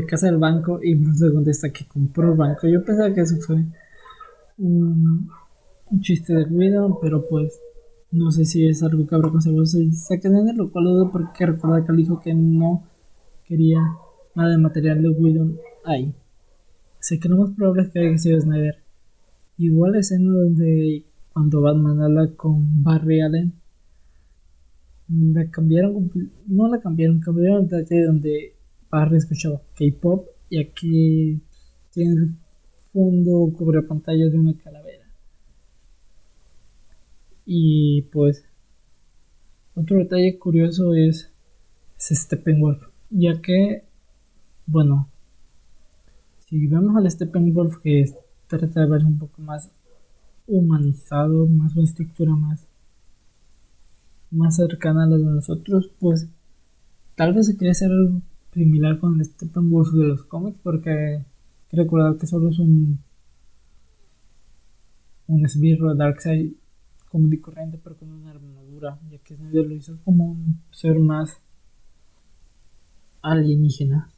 casa 0.07 0.27
del 0.27 0.39
banco 0.39 0.81
y 0.83 0.95
Bruce 0.95 1.27
le 1.27 1.35
contesta 1.35 1.71
que 1.71 1.87
compró 1.87 2.33
el 2.33 2.39
banco. 2.39 2.67
Yo 2.67 2.85
pensaba 2.85 3.13
que 3.15 3.21
eso 3.21 3.37
fue 3.37 3.65
un, 4.59 5.31
chiste 6.01 6.35
de 6.35 6.45
Guido, 6.45 6.99
pero 7.01 7.27
pues 7.29 7.61
no 8.11 8.31
sé 8.31 8.45
si 8.45 8.67
es 8.67 8.83
algo 8.83 9.07
que 9.07 9.15
habrá 9.15 9.31
conseguido 9.31 9.65
en 9.75 10.57
lo 10.57 10.71
cual 10.71 10.85
dudo 10.85 11.11
porque 11.11 11.47
recuerda 11.47 11.85
que 11.85 11.93
él 11.93 11.99
dijo 11.99 12.21
que 12.21 12.35
no 12.35 12.85
quería 13.47 13.81
nada 14.35 14.51
de 14.51 14.59
material 14.59 15.03
de 15.03 15.11
Whedon 15.11 15.59
ahí. 15.85 16.15
Así 16.99 17.19
que 17.19 17.29
lo 17.29 17.37
más 17.37 17.51
probable 17.51 17.83
es 17.83 17.91
que 17.91 17.99
haya 17.99 18.19
sido 18.19 18.41
Snyder. 18.41 18.77
Igual 19.59 19.97
escena 19.97 20.33
donde 20.33 21.05
cuando 21.33 21.61
Batman 21.61 22.01
habla 22.01 22.29
con 22.37 22.83
Barry 22.83 23.21
Allen, 23.21 23.53
la 25.09 25.51
cambiaron, 25.51 26.11
no 26.47 26.69
la 26.69 26.81
cambiaron, 26.81 27.21
cambiaron 27.21 27.65
el 27.65 27.69
detalle 27.69 28.05
donde 28.05 28.55
Barry 28.93 29.17
escuchaba 29.17 29.63
K-pop 29.75 30.29
y 30.51 30.61
aquí 30.61 31.41
tiene 31.93 32.13
el 32.13 32.35
fondo 32.93 33.51
cubre 33.57 33.81
pantalla 33.81 34.29
de 34.29 34.39
una 34.39 34.55
calavera. 34.59 35.07
Y 37.47 38.03
pues, 38.13 38.45
otro 39.75 39.97
detalle 39.97 40.39
curioso 40.39 40.95
es, 40.95 41.31
es 41.99 42.19
Steppenwolf, 42.19 42.87
ya 43.09 43.41
que, 43.41 43.83
bueno, 44.67 45.09
si 46.47 46.67
vemos 46.67 46.95
al 46.95 47.11
Steppenwolf 47.11 47.79
que 47.79 48.05
trata 48.47 48.81
de 48.81 48.87
verse 48.87 49.07
un 49.07 49.19
poco 49.19 49.41
más 49.41 49.71
humanizado, 50.47 51.47
más 51.47 51.75
una 51.75 51.85
estructura 51.85 52.33
más, 52.33 52.67
más 54.31 54.57
cercana 54.57 55.05
a 55.05 55.07
la 55.07 55.17
de 55.17 55.25
nosotros, 55.25 55.91
pues 55.99 56.29
tal 57.15 57.33
vez 57.33 57.47
se 57.47 57.57
quiere 57.57 57.71
hacer 57.71 57.91
algo 57.91 58.21
similar 58.53 58.99
con 58.99 59.19
el 59.19 59.25
Steppenwolf 59.25 59.93
de 59.93 60.05
los 60.05 60.25
cómics, 60.25 60.59
porque 60.63 60.91
hay 60.91 61.25
que 61.71 61.77
recordar 61.77 62.17
que 62.17 62.27
solo 62.27 62.51
es 62.51 62.59
un 62.59 63.01
un 65.29 65.45
esbirro 65.47 65.91
de 65.91 65.97
Darkseid 65.97 66.53
común 67.09 67.33
y 67.33 67.39
corriente, 67.39 67.79
pero 67.83 67.97
con 67.97 68.11
una 68.11 68.31
armadura, 68.31 68.99
ya 69.11 69.19
que 69.19 69.37
Snyder 69.37 69.67
lo 69.67 69.75
hizo 69.75 69.99
como 70.05 70.33
un 70.33 70.61
ser 70.71 70.99
más 70.99 71.39
alienígena. 73.21 74.11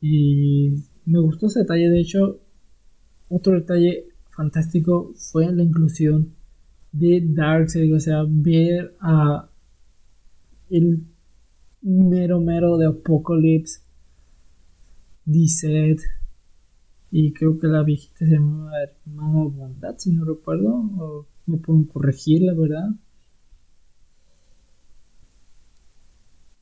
Y 0.00 0.74
me 1.04 1.18
gustó 1.18 1.46
ese 1.46 1.60
detalle, 1.60 1.90
de 1.90 2.00
hecho, 2.00 2.38
otro 3.28 3.54
detalle 3.54 4.06
fantástico 4.30 5.12
fue 5.16 5.52
la 5.52 5.62
inclusión 5.62 6.34
de 6.92 7.20
Darkseid, 7.24 7.94
o 7.94 8.00
sea, 8.00 8.24
ver 8.28 8.96
a 9.00 9.48
el 10.70 11.04
mero 11.84 12.40
mero 12.40 12.76
de 12.78 12.86
Apocalypse, 12.86 13.80
D-Set, 15.24 16.00
y 17.10 17.32
creo 17.32 17.58
que 17.58 17.68
la 17.68 17.82
viejita 17.82 18.26
se 18.26 18.32
llamaba 18.32 18.72
Hermana 18.82 19.44
Bondad, 19.44 19.96
si 19.98 20.10
no 20.12 20.24
recuerdo, 20.24 20.74
o 20.98 21.26
me 21.46 21.58
pueden 21.58 21.84
corregir, 21.84 22.42
la 22.42 22.54
verdad. 22.54 22.90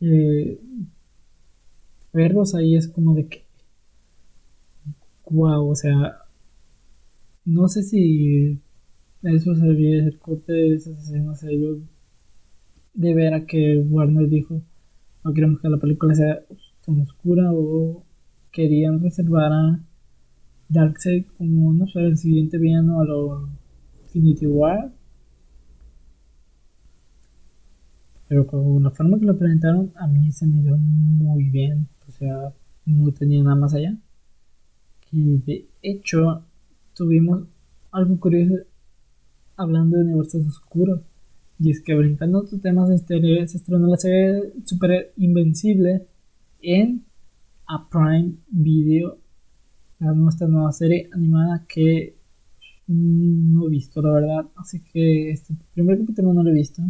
Eh, 0.00 0.60
verlos 2.12 2.54
ahí 2.54 2.76
es 2.76 2.88
como 2.88 3.14
de 3.14 3.28
que 3.28 3.44
wow, 5.30 5.68
o 5.70 5.74
sea, 5.74 6.18
no 7.44 7.68
sé 7.68 7.82
si 7.82 8.60
eso 9.22 9.54
se 9.54 9.66
el 9.68 10.18
corte 10.18 10.52
de 10.52 10.74
esas 10.74 10.98
escenas 10.98 11.40
de 12.94 13.14
ver 13.14 13.34
a 13.34 13.46
que 13.46 13.78
Warner 13.78 14.28
dijo 14.28 14.60
no 15.24 15.32
queremos 15.32 15.60
que 15.60 15.68
la 15.68 15.78
película 15.78 16.14
sea 16.14 16.42
tan 16.84 17.00
oscura 17.00 17.52
o 17.52 18.04
querían 18.50 19.00
reservar 19.00 19.52
a 19.52 19.80
Darkseid 20.68 21.26
como 21.38 21.72
no 21.72 21.86
sé 21.86 22.00
el 22.00 22.16
siguiente 22.16 22.58
villano 22.58 23.00
a 23.00 23.04
lo 23.04 23.48
Infinity 24.04 24.46
War. 24.46 24.92
Pero 28.28 28.46
con 28.46 28.82
la 28.82 28.90
forma 28.90 29.18
que 29.18 29.26
lo 29.26 29.38
presentaron 29.38 29.92
a 29.96 30.06
mí 30.06 30.32
se 30.32 30.46
me 30.46 30.62
dio 30.62 30.76
muy 30.76 31.44
bien. 31.50 31.88
O 32.08 32.10
sea 32.10 32.52
no 32.86 33.12
tenía 33.12 33.42
nada 33.42 33.56
más 33.56 33.74
allá. 33.74 33.96
Y 35.10 35.38
de 35.38 35.68
hecho 35.82 36.44
tuvimos 36.94 37.46
algo 37.90 38.18
curioso 38.18 38.64
hablando 39.56 39.98
de 39.98 40.04
universos 40.04 40.46
oscuros. 40.46 41.00
Y 41.62 41.70
es 41.70 41.80
que 41.80 41.94
brincando 41.94 42.40
otros 42.40 42.60
temas 42.60 42.90
exteriores 42.90 43.52
se 43.52 43.58
estrenó 43.58 43.86
la 43.86 43.96
serie 43.96 44.52
Super 44.64 45.12
Invencible 45.16 46.08
en 46.60 47.04
a 47.68 47.88
Prime 47.88 48.32
Video. 48.48 49.18
Nuestra 50.00 50.48
nueva 50.48 50.72
serie 50.72 51.08
animada 51.12 51.64
que 51.68 52.16
no 52.88 53.68
he 53.68 53.70
visto, 53.70 54.02
la 54.02 54.12
verdad. 54.12 54.46
Así 54.56 54.82
que 54.82 55.30
este 55.30 55.54
primer 55.72 56.00
capítulo 56.00 56.34
no 56.34 56.42
lo 56.42 56.50
he 56.50 56.54
visto. 56.54 56.82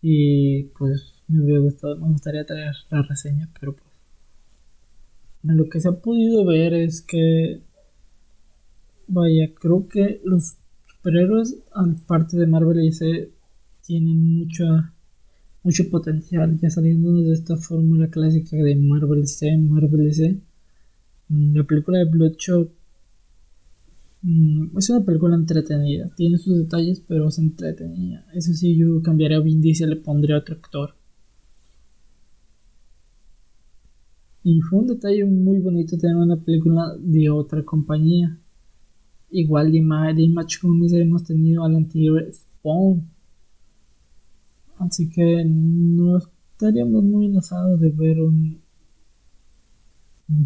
Y 0.00 0.62
pues 0.78 1.22
me 1.28 1.44
hubiera 1.44 1.60
gustado, 1.60 1.96
me 1.96 2.12
gustaría 2.12 2.46
traer 2.46 2.76
la 2.88 3.02
reseña, 3.02 3.50
pero 3.60 3.76
pues 3.76 3.90
lo 5.42 5.68
que 5.68 5.80
se 5.80 5.88
ha 5.90 5.92
podido 5.92 6.46
ver 6.46 6.72
es 6.72 7.02
que, 7.02 7.60
vaya, 9.06 9.52
creo 9.54 9.86
que 9.86 10.22
los 10.24 10.56
superhéroes, 11.00 11.56
parte 12.06 12.36
de 12.36 12.46
Marvel 12.46 12.80
y 12.80 12.86
DC, 12.86 13.30
tienen 13.82 14.38
mucha, 14.38 14.92
mucho 15.62 15.88
potencial, 15.90 16.58
ya 16.60 16.68
saliendo 16.68 17.12
de 17.12 17.32
esta 17.32 17.56
fórmula 17.56 18.08
clásica 18.08 18.56
de 18.56 18.76
Marvel 18.76 19.26
C, 19.26 19.56
Marvel 19.56 20.04
DC. 20.04 20.38
Mm, 21.28 21.56
la 21.56 21.64
película 21.64 21.98
de 21.98 22.04
Bloodshot 22.04 22.70
mm, 24.22 24.76
es 24.78 24.90
una 24.90 25.04
película 25.04 25.36
entretenida, 25.36 26.10
tiene 26.16 26.36
sus 26.38 26.58
detalles, 26.58 27.02
pero 27.06 27.28
es 27.28 27.38
entretenida. 27.38 28.26
Eso 28.34 28.52
sí, 28.52 28.76
yo 28.76 29.02
cambiaría 29.02 29.38
a 29.38 29.40
Vin 29.40 29.60
Diesel 29.60 29.90
le 29.90 29.96
pondría 29.96 30.38
otro 30.38 30.54
actor. 30.56 30.94
Y 34.42 34.60
fue 34.60 34.80
un 34.80 34.86
detalle 34.86 35.24
muy 35.24 35.58
bonito 35.60 35.98
tener 35.98 36.16
una 36.16 36.36
película 36.36 36.94
de 36.98 37.30
otra 37.30 37.62
compañía. 37.62 38.39
Igual 39.30 39.72
de 39.72 39.78
Image 40.22 40.58
Comics 40.60 40.92
hemos 40.92 41.24
tenido 41.24 41.64
al 41.64 41.76
anterior 41.76 42.28
Spawn. 42.32 43.08
Así 44.78 45.08
que 45.10 45.44
no 45.44 46.18
estaríamos 46.18 47.04
muy 47.04 47.26
enlazados 47.26 47.80
de 47.80 47.90
ver 47.90 48.20
un, 48.20 48.60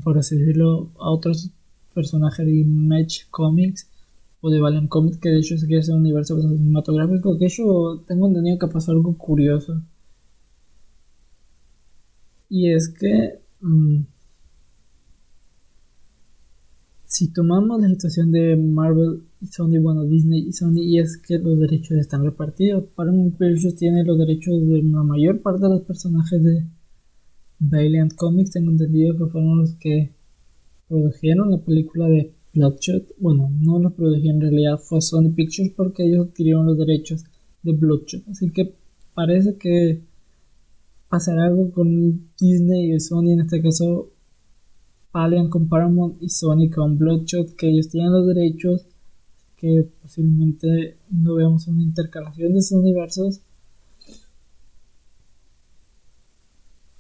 por 0.03 0.19
así 0.19 0.37
decirlo, 0.37 0.91
a 0.99 1.11
otros 1.11 1.51
personajes 1.95 2.45
de 2.45 2.55
Image 2.57 3.27
Comics 3.31 3.89
o 4.41 4.51
de 4.51 4.61
Valiant 4.61 4.89
Comics, 4.89 5.19
que 5.19 5.31
de 5.31 5.39
hecho 5.39 5.57
se 5.57 5.67
quiere 5.67 5.81
hacer 5.81 5.95
un 5.95 6.01
universo 6.01 6.41
cinematográfico. 6.41 7.39
Que 7.39 7.49
yo 7.49 8.03
tengo 8.07 8.27
entendido 8.29 8.59
que 8.59 8.69
pasó 8.69 8.93
algo 8.93 9.17
curioso. 9.17 9.81
Y 12.49 12.71
es 12.73 12.89
que 12.89 13.45
Mm. 13.65 14.05
Si 17.17 17.29
tomamos 17.29 17.81
la 17.81 17.89
situación 17.91 18.33
de 18.33 18.57
Marvel 18.57 19.23
y 19.41 19.47
Sony, 19.47 19.81
bueno, 19.81 20.05
Disney 20.05 20.49
y 20.49 20.53
Sony, 20.53 20.83
y 20.83 20.99
es 20.99 21.17
que 21.17 21.39
los 21.39 21.61
derechos 21.61 21.97
están 21.97 22.25
repartidos. 22.25 22.87
Paramount 22.97 23.39
Pictures 23.39 23.77
tiene 23.77 24.03
los 24.03 24.19
derechos 24.19 24.67
de 24.67 24.83
la 24.83 25.05
mayor 25.05 25.41
parte 25.41 25.63
de 25.63 25.69
los 25.75 25.83
personajes 25.83 26.43
de 26.43 26.67
Valiant 27.61 28.15
Comics. 28.17 28.51
Tengo 28.51 28.73
entendido 28.73 29.17
que 29.17 29.27
fueron 29.27 29.59
los 29.61 29.77
que 29.77 30.13
produjeron 30.89 31.53
la 31.53 31.59
película 31.59 32.09
de 32.09 32.35
Bloodshot. 32.53 33.15
Bueno, 33.21 33.49
no 33.61 33.79
los 33.79 33.93
produjeron 33.93 34.43
en 34.43 34.51
realidad, 34.51 34.79
fue 34.79 35.01
Sony 35.01 35.33
Pictures 35.37 35.73
porque 35.77 36.07
ellos 36.07 36.27
adquirieron 36.27 36.67
los 36.67 36.77
derechos 36.77 37.23
de 37.63 37.75
Bloodshot. 37.75 38.27
Así 38.27 38.51
que 38.51 38.75
parece 39.15 39.57
que 39.57 40.03
hacer 41.11 41.39
algo 41.39 41.71
con 41.71 42.29
Disney 42.41 42.93
y 42.93 42.99
Sony, 42.99 43.35
en 43.35 43.43
este 43.43 43.63
caso 43.63 44.14
Valiant 45.15 45.49
con 45.49 45.69
Paramount 45.69 46.21
y 46.21 46.29
Sony 46.29 46.69
con 46.75 46.99
Bloodshot, 46.99 47.55
que 47.55 47.69
ellos 47.69 47.89
tienen 47.89 48.13
los 48.13 48.27
derechos, 48.27 48.85
que 49.57 49.89
posiblemente 50.03 50.99
no 51.09 51.37
veamos 51.37 51.69
una 51.69 51.85
intercalación 51.85 52.53
de 52.53 52.59
esos 52.59 52.81
universos. 52.81 53.41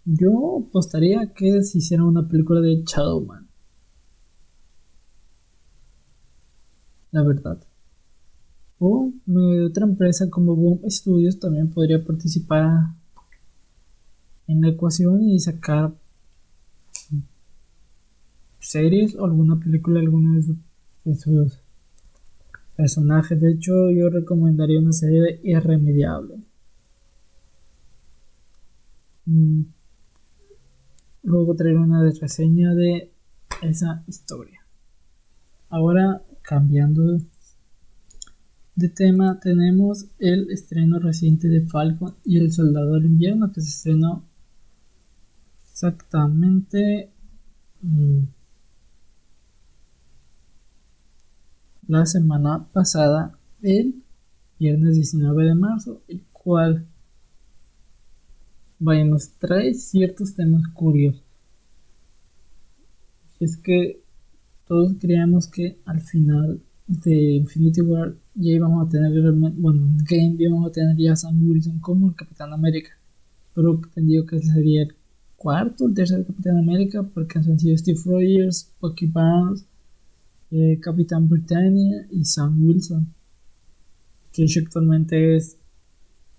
Yo 0.04 0.64
apostaría 0.68 1.32
que 1.34 1.60
se 1.64 1.78
hiciera 1.78 2.04
una 2.04 2.28
película 2.28 2.60
de 2.60 2.84
Shadowman. 2.86 3.48
La 7.10 7.22
verdad. 7.24 7.58
O 8.78 9.10
otra 9.66 9.86
empresa 9.86 10.30
como 10.30 10.54
Boom 10.54 10.80
Studios 10.88 11.40
también 11.40 11.70
podría 11.70 12.04
participar 12.04 12.94
en 14.46 14.60
la 14.60 14.68
ecuación 14.68 15.22
y 15.22 15.40
sacar 15.40 15.94
series 18.74 19.14
o 19.16 19.24
alguna 19.24 19.58
película 19.58 20.00
alguna 20.00 20.36
de 20.36 20.42
sus 20.42 20.56
de 21.04 21.14
sus 21.14 21.60
personajes. 22.76 23.40
De 23.40 23.52
hecho, 23.52 23.90
yo 23.90 24.10
recomendaría 24.10 24.80
una 24.80 24.92
serie 24.92 25.20
de 25.22 25.40
Irremediable. 25.44 26.36
Mm. 29.26 29.62
Luego 31.22 31.54
traeré 31.54 31.78
una 31.78 32.02
reseña 32.02 32.74
de 32.74 33.10
esa 33.62 34.02
historia. 34.06 34.60
Ahora, 35.70 36.22
cambiando 36.42 37.18
de 38.76 38.88
tema, 38.88 39.40
tenemos 39.40 40.06
el 40.18 40.50
estreno 40.50 40.98
reciente 40.98 41.48
de 41.48 41.66
Falcon 41.66 42.14
y 42.24 42.38
el 42.38 42.52
Soldado 42.52 42.94
del 42.94 43.06
Invierno 43.06 43.52
que 43.52 43.62
se 43.62 43.68
estrenó 43.68 44.24
exactamente 45.62 47.10
mm, 47.80 48.24
la 51.94 52.06
semana 52.06 52.66
pasada, 52.72 53.38
el 53.62 54.02
viernes 54.58 54.96
19 54.96 55.44
de 55.44 55.54
marzo, 55.54 56.02
el 56.08 56.22
cual 56.32 56.86
vaya, 58.80 59.04
nos 59.04 59.30
trae 59.38 59.74
ciertos 59.74 60.34
temas 60.34 60.66
curiosos. 60.74 61.22
Es 63.38 63.56
que 63.56 64.02
todos 64.66 64.94
creíamos 64.98 65.46
que 65.46 65.78
al 65.84 66.00
final 66.00 66.60
de 66.88 67.36
Infinity 67.36 67.80
War 67.82 68.16
ya 68.34 68.52
íbamos 68.52 68.86
a 68.86 68.90
tener 68.90 69.12
bueno, 69.32 69.86
en 69.86 69.98
Game 69.98 70.36
íbamos 70.38 70.66
a 70.68 70.72
tener 70.72 70.96
ya 70.96 71.12
a 71.12 71.16
Sam 71.16 71.46
Wilson 71.46 71.78
como 71.78 72.08
el 72.08 72.16
Capitán 72.16 72.52
América. 72.52 72.90
Pero 73.54 73.74
entendido 73.74 74.26
que 74.26 74.40
sería 74.40 74.82
el 74.82 74.96
cuarto, 75.36 75.86
el 75.86 75.94
tercer 75.94 76.26
Capitán 76.26 76.58
América, 76.58 77.04
porque 77.04 77.38
han 77.38 77.58
sido 77.60 77.76
Steve 77.78 78.00
Rogers, 78.04 78.72
Bucky 78.80 79.06
Barnes, 79.06 79.64
Capitán 80.80 81.28
Britannia 81.28 82.06
y 82.10 82.24
Sam 82.24 82.62
Wilson, 82.62 83.12
que 84.32 84.46
actualmente 84.64 85.36
es 85.36 85.56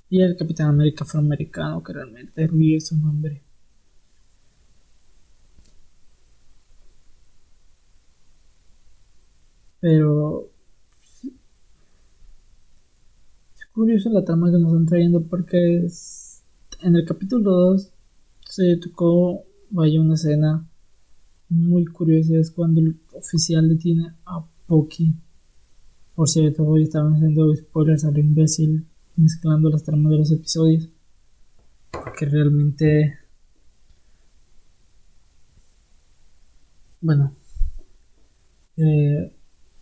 y 0.09 0.21
el 0.21 0.37
Capitán 0.37 0.69
América 0.69 1.03
afroamericano, 1.03 1.83
que 1.83 1.93
realmente 1.93 2.45
olvidé 2.45 2.79
su 2.79 2.95
nombre. 2.97 3.41
Pero 9.79 10.49
es 13.57 13.65
curioso 13.73 14.09
la 14.09 14.23
trama 14.23 14.51
que 14.51 14.57
nos 14.57 14.71
están 14.71 14.85
trayendo 14.85 15.21
porque 15.23 15.87
en 16.81 16.95
el 16.95 17.05
capítulo 17.05 17.51
2 17.51 17.91
se 18.47 18.77
tocó, 18.77 19.43
vaya, 19.69 19.99
una 20.01 20.15
escena 20.15 20.65
muy 21.55 21.85
curiosa. 21.85 22.35
Es 22.37 22.51
cuando 22.51 22.81
el 22.81 22.99
oficial 23.13 23.69
detiene 23.69 24.13
a 24.25 24.45
Poki. 24.67 25.13
Por 26.15 26.29
cierto, 26.29 26.63
hoy 26.63 26.83
estaban 26.83 27.13
haciendo 27.15 27.55
spoilers 27.55 28.05
al 28.05 28.17
imbécil 28.17 28.85
mezclando 29.15 29.69
las 29.69 29.83
tramas 29.83 30.11
de 30.11 30.17
los 30.17 30.31
episodios. 30.31 30.89
Porque 31.91 32.25
realmente... 32.25 33.17
Bueno. 37.01 37.33
Eh, 38.77 39.33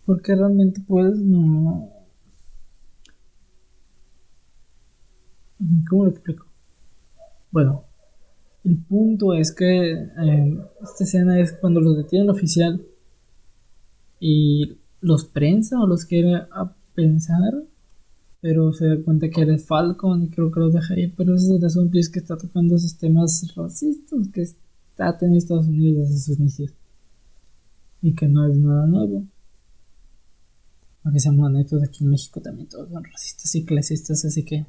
porque 0.04 0.34
realmente 0.34 0.80
pues 0.86 1.18
no... 1.18 1.90
¿Cómo 5.88 6.04
lo 6.04 6.10
explico? 6.10 6.46
Bueno, 7.50 7.84
el 8.64 8.78
punto 8.78 9.34
es 9.34 9.52
que 9.52 9.92
eh, 9.92 10.58
esta 10.82 11.04
escena 11.04 11.38
es 11.38 11.52
cuando 11.52 11.80
los 11.80 11.96
detiene 11.96 12.24
el 12.24 12.30
oficial 12.30 12.82
y 14.20 14.78
los 15.00 15.24
prensa 15.26 15.80
o 15.80 15.86
los 15.86 16.04
quiere 16.04 16.34
a 16.34 16.74
pensar 16.94 17.64
pero 18.44 18.74
se 18.74 18.86
da 18.86 19.02
cuenta 19.02 19.30
que 19.30 19.40
eres 19.40 19.64
Falcon 19.64 20.24
y 20.24 20.28
creo 20.28 20.50
que 20.50 20.60
lo 20.60 20.68
deja 20.68 20.92
ahí. 20.92 21.08
Pero 21.16 21.34
ese 21.34 21.46
es 21.46 21.50
el 21.52 21.64
asunto 21.64 21.98
es 21.98 22.10
que 22.10 22.18
está 22.18 22.36
tocando 22.36 22.76
esos 22.76 22.98
temas 22.98 23.50
racistas 23.56 24.28
que 24.28 24.42
está 24.42 25.16
teniendo 25.16 25.38
Estados 25.38 25.66
Unidos 25.66 26.10
desde 26.10 26.20
sus 26.20 26.38
inicios 26.38 26.74
y 28.02 28.14
que 28.14 28.28
no 28.28 28.46
es 28.46 28.58
nada 28.58 28.86
nuevo. 28.86 29.24
Aunque 31.04 31.20
seamos 31.20 31.46
honestos, 31.46 31.82
aquí 31.82 32.04
en 32.04 32.10
México 32.10 32.38
también 32.42 32.68
todos 32.68 32.90
son 32.90 33.02
racistas 33.02 33.54
y 33.54 33.64
clasistas, 33.64 34.22
así 34.26 34.44
que. 34.44 34.66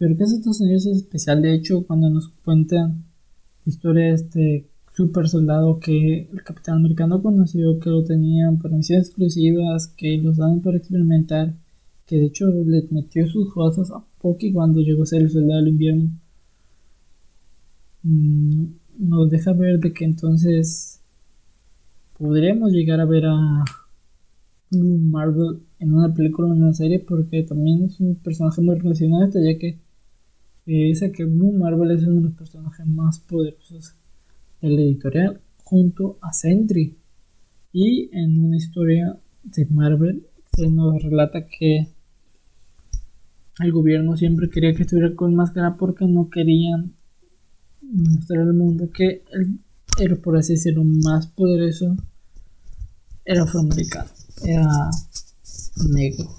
Pero 0.00 0.16
que 0.16 0.24
Estados 0.24 0.62
Unidos 0.62 0.86
es 0.86 0.96
especial, 0.96 1.42
de 1.42 1.52
hecho, 1.54 1.84
cuando 1.86 2.08
nos 2.08 2.30
cuentan 2.42 3.04
la 3.66 3.70
historia 3.70 4.04
de 4.06 4.12
este 4.14 4.70
super 4.94 5.28
soldado 5.28 5.78
que 5.78 6.26
el 6.32 6.42
capitán 6.42 6.78
americano 6.78 7.22
conoció, 7.22 7.78
que 7.78 7.90
lo 7.90 8.02
tenían 8.02 8.58
permisiones 8.58 9.08
exclusivas, 9.08 9.88
que 9.88 10.16
los 10.16 10.38
dan 10.38 10.62
para 10.62 10.78
experimentar, 10.78 11.54
que 12.06 12.16
de 12.16 12.26
hecho 12.28 12.46
le 12.46 12.88
metió 12.90 13.28
sus 13.28 13.52
cosas 13.52 13.90
a 13.90 14.02
Poki 14.22 14.54
cuando 14.54 14.80
llegó 14.80 15.02
a 15.02 15.06
ser 15.06 15.20
el 15.20 15.30
soldado 15.30 15.60
del 15.60 15.68
invierno. 15.68 16.10
Mm, 18.02 18.64
nos 19.00 19.28
deja 19.28 19.52
ver 19.52 19.80
de 19.80 19.92
que 19.92 20.06
entonces 20.06 21.02
podríamos 22.16 22.72
llegar 22.72 23.00
a 23.00 23.04
ver 23.04 23.26
a 23.26 23.64
Blue 24.70 24.96
Marvel 24.96 25.60
en 25.78 25.92
una 25.92 26.14
película 26.14 26.48
o 26.48 26.54
en 26.54 26.62
una 26.62 26.72
serie 26.72 27.00
porque 27.00 27.42
también 27.42 27.84
es 27.84 28.00
un 28.00 28.14
personaje 28.14 28.62
muy 28.62 28.78
relacionado 28.78 29.26
ya 29.34 29.58
que 29.58 29.89
eh, 30.66 30.84
dice 30.84 31.12
que 31.12 31.24
Blue 31.24 31.52
Marvel 31.52 31.90
es 31.90 32.02
uno 32.04 32.16
de 32.16 32.28
los 32.28 32.34
personajes 32.34 32.86
más 32.86 33.18
poderosos 33.20 33.94
el 34.60 34.78
editorial 34.78 35.40
junto 35.64 36.18
a 36.20 36.32
Sentry. 36.32 36.96
Y 37.72 38.10
en 38.12 38.44
una 38.44 38.56
historia 38.56 39.18
de 39.42 39.66
Marvel 39.66 40.26
se 40.54 40.68
nos 40.68 41.02
relata 41.02 41.46
que 41.46 41.88
el 43.60 43.72
gobierno 43.72 44.16
siempre 44.16 44.50
quería 44.50 44.74
que 44.74 44.82
estuviera 44.82 45.14
con 45.14 45.34
máscara 45.34 45.76
porque 45.76 46.06
no 46.06 46.28
querían 46.28 46.94
mostrar 47.82 48.40
al 48.40 48.54
mundo 48.54 48.90
que 48.90 49.22
el 49.32 49.58
era 49.98 50.16
por 50.16 50.36
así 50.36 50.54
decirlo 50.54 50.84
más 50.84 51.26
poderoso 51.26 51.96
era 53.24 53.42
afroamericano, 53.42 54.10
era 54.44 54.90
negro. 55.90 56.36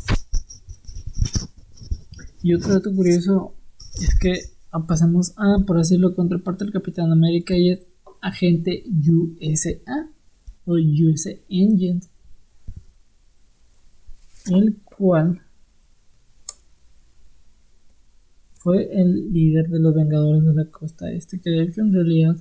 Y 2.42 2.56
otro 2.56 2.74
dato 2.74 2.94
curioso 2.94 3.54
es 3.96 4.18
que 4.20 4.40
pasamos 4.88 5.34
a, 5.38 5.64
por 5.66 5.78
decirlo, 5.78 6.16
contraparte 6.16 6.64
del 6.64 6.74
Capitán 6.74 7.12
América 7.12 7.56
y 7.58 7.80
agente 8.22 8.84
USA 8.88 10.08
o 10.66 10.74
USA 10.74 11.32
Engine, 11.50 12.02
el 14.48 14.78
cual 14.84 15.42
fue 18.54 18.90
el 18.94 19.34
líder 19.34 19.70
de 19.70 19.80
los 19.80 19.96
Vengadores 19.96 20.44
de 20.46 20.54
la 20.54 20.66
Costa 20.70 21.12
Este, 21.12 21.40
que 21.40 21.50
en 21.50 21.94
realidad 21.94 22.38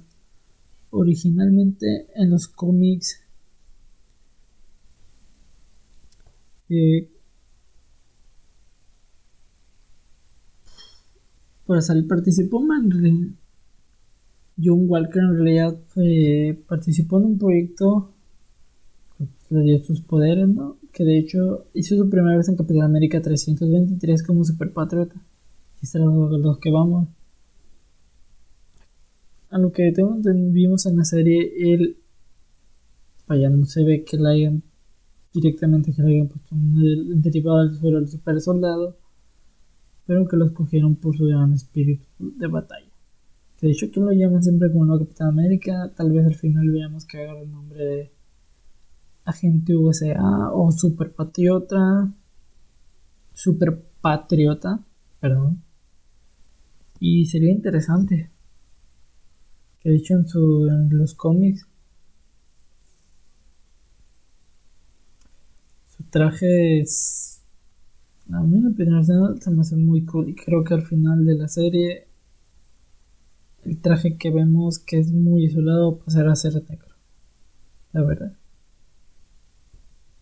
originalmente 0.91 2.09
en 2.15 2.31
los 2.31 2.47
cómics 2.47 3.23
eh, 6.69 7.09
para 11.71 11.83
salir 11.83 12.09
participó 12.09 12.61
Man 12.61 12.91
John 14.61 14.87
Walker 14.89 15.23
en 15.23 15.35
realidad 15.37 15.79
participó 16.67 17.19
en 17.19 17.25
un 17.27 17.39
proyecto 17.39 18.11
le 19.51 19.63
dio 19.63 19.79
sus 19.79 20.01
poderes, 20.01 20.49
¿no? 20.49 20.79
Que 20.93 21.05
de 21.05 21.17
hecho 21.17 21.67
hizo 21.73 21.97
su 21.97 22.11
primera 22.11 22.37
vez 22.37 22.49
en 22.49 22.57
Capitán 22.57 22.83
América 22.83 23.23
323 23.23 24.25
como 24.25 24.45
super 24.45 24.73
patriota. 24.73 25.15
Y 25.81 25.87
es 25.87 25.95
lo, 25.95 26.37
los 26.39 26.59
que 26.59 26.73
vamos. 26.73 27.07
A 29.51 29.59
lo 29.59 29.71
que 29.71 29.93
vimos 30.27 30.87
en 30.87 30.97
la 30.97 31.05
serie, 31.05 31.53
él. 31.73 31.99
Vaya, 33.29 33.49
no 33.49 33.65
se 33.65 33.85
ve 33.85 34.03
que 34.03 34.17
la 34.17 34.31
hayan 34.31 34.65
directamente 35.33 35.93
que 35.93 36.03
le 36.03 36.15
hayan 36.17 36.27
puesto 36.27 36.53
un 36.53 37.23
derivado 37.23 37.69
del 37.69 38.09
super 38.09 38.41
soldado, 38.41 38.97
pero 40.11 40.27
que 40.27 40.37
lo 40.37 40.47
escogieron 40.47 40.97
por 40.97 41.17
su 41.17 41.27
gran 41.27 41.53
espíritu 41.53 42.05
de 42.19 42.49
batalla. 42.49 42.91
De 43.61 43.71
hecho, 43.71 43.93
tú 43.93 44.01
lo 44.01 44.11
llamas 44.11 44.43
siempre 44.43 44.69
como 44.73 44.85
nuevo 44.85 45.05
Capitán 45.05 45.29
América. 45.29 45.93
Tal 45.97 46.11
vez 46.11 46.27
al 46.27 46.35
final 46.35 46.69
veamos 46.69 47.07
que 47.07 47.19
haga 47.19 47.41
el 47.41 47.49
nombre 47.49 47.85
de 47.85 48.13
Agente 49.25 49.77
USA 49.77 50.51
o 50.53 50.73
Super 50.73 51.13
Patriota. 51.13 52.13
Super 53.35 53.81
Patriota, 54.01 54.81
perdón. 55.21 55.63
Y 56.99 57.27
sería 57.27 57.53
interesante. 57.53 58.31
Que 59.79 59.91
de 59.91 59.97
hecho 59.97 60.15
en, 60.15 60.27
su, 60.27 60.67
en 60.67 60.99
los 60.99 61.15
cómics 61.15 61.69
su 65.97 66.03
traje 66.11 66.81
es. 66.81 67.40
A 68.33 68.43
mí 68.43 68.61
me 68.61 69.05
se 69.05 69.51
me 69.51 69.61
hace 69.61 69.77
muy 69.77 70.05
cool. 70.05 70.29
Y 70.29 70.35
creo 70.35 70.63
que 70.63 70.75
al 70.75 70.83
final 70.83 71.25
de 71.25 71.35
la 71.35 71.49
serie 71.49 72.07
el 73.65 73.81
traje 73.81 74.17
que 74.17 74.31
vemos 74.31 74.79
que 74.79 74.99
es 74.99 75.13
muy 75.13 75.45
isolado 75.45 75.99
pasará 75.99 76.33
a 76.33 76.37
ser 76.37 76.55
negro. 76.69 76.95
La 77.93 78.03
verdad. 78.03 78.33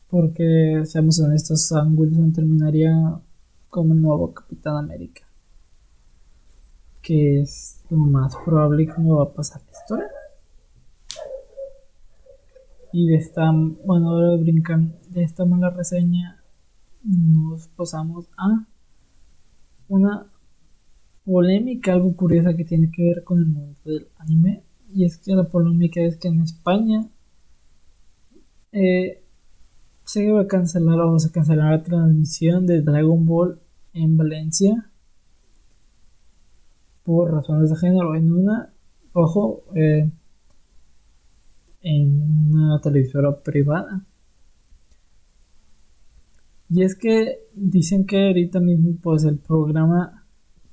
Porque, 0.08 0.82
seamos 0.86 1.20
honestos, 1.20 1.66
Sam 1.66 1.98
Wilson 1.98 2.32
terminaría 2.32 3.20
como 3.68 3.92
el 3.92 4.00
nuevo 4.00 4.32
Capitán 4.32 4.76
América. 4.76 5.22
Que 7.02 7.40
es 7.40 7.82
lo 7.90 7.98
más 7.98 8.34
probable 8.44 8.86
que 8.86 9.02
no 9.02 9.16
va 9.16 9.24
a 9.24 9.32
pasar 9.32 9.60
la 9.66 9.78
historia. 9.78 10.10
Y 12.92 13.06
de 13.06 13.16
esta, 13.16 13.52
bueno, 13.52 14.10
ahora 14.10 14.36
brincan, 14.36 14.94
de 15.10 15.22
esta 15.22 15.44
mala 15.44 15.68
reseña 15.70 16.37
nos 17.02 17.68
pasamos 17.68 18.28
a 18.36 18.66
una 19.88 20.26
polémica 21.24 21.92
algo 21.92 22.14
curiosa 22.16 22.54
que 22.54 22.64
tiene 22.64 22.90
que 22.90 23.02
ver 23.02 23.24
con 23.24 23.38
el 23.38 23.46
mundo 23.46 23.78
del 23.84 24.08
anime. 24.18 24.62
Y 24.92 25.04
es 25.04 25.18
que 25.18 25.34
la 25.34 25.44
polémica 25.44 26.00
es 26.00 26.16
que 26.16 26.28
en 26.28 26.40
España 26.40 27.08
eh, 28.72 29.22
se 30.04 30.24
iba 30.24 30.40
a 30.40 30.46
cancelar 30.46 31.00
o 31.00 31.18
se 31.18 31.30
cancelar 31.30 31.72
la 31.72 31.82
transmisión 31.82 32.66
de 32.66 32.80
Dragon 32.80 33.26
Ball 33.26 33.60
en 33.92 34.16
Valencia 34.16 34.90
por 37.04 37.30
razones 37.32 37.70
de 37.70 37.76
género. 37.76 38.14
En 38.14 38.32
una, 38.32 38.72
ojo, 39.12 39.64
eh, 39.74 40.10
en 41.82 42.52
una 42.54 42.80
televisora 42.80 43.42
privada. 43.42 44.04
Y 46.70 46.82
es 46.82 46.94
que 46.94 47.38
dicen 47.54 48.06
que 48.06 48.26
ahorita 48.26 48.60
mismo 48.60 48.96
pues 49.02 49.24
el 49.24 49.38
programa 49.38 50.26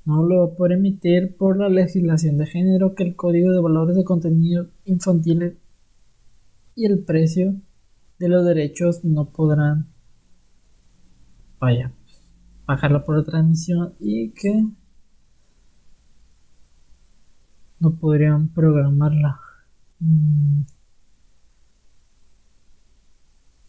no 0.04 0.22
lo 0.22 0.46
va 0.46 0.52
a 0.52 0.56
poder 0.56 0.78
emitir 0.78 1.36
por 1.36 1.58
la 1.58 1.68
legislación 1.68 2.36
de 2.38 2.46
género 2.46 2.94
que 2.94 3.02
el 3.02 3.16
código 3.16 3.50
de 3.50 3.60
valores 3.60 3.96
de 3.96 4.04
contenido 4.04 4.68
infantiles 4.84 5.56
y 6.74 6.86
el 6.86 7.00
precio 7.04 7.56
de 8.18 8.28
los 8.28 8.44
derechos 8.44 9.04
no 9.04 9.30
podrán 9.30 9.88
vaya 11.58 11.92
bajarla 12.66 13.04
por 13.04 13.16
la 13.18 13.24
transmisión 13.24 13.94
y 14.00 14.30
que 14.30 14.66
no 17.78 17.96
podrían 17.96 18.48
programarla. 18.48 19.38
Mm. 20.00 20.62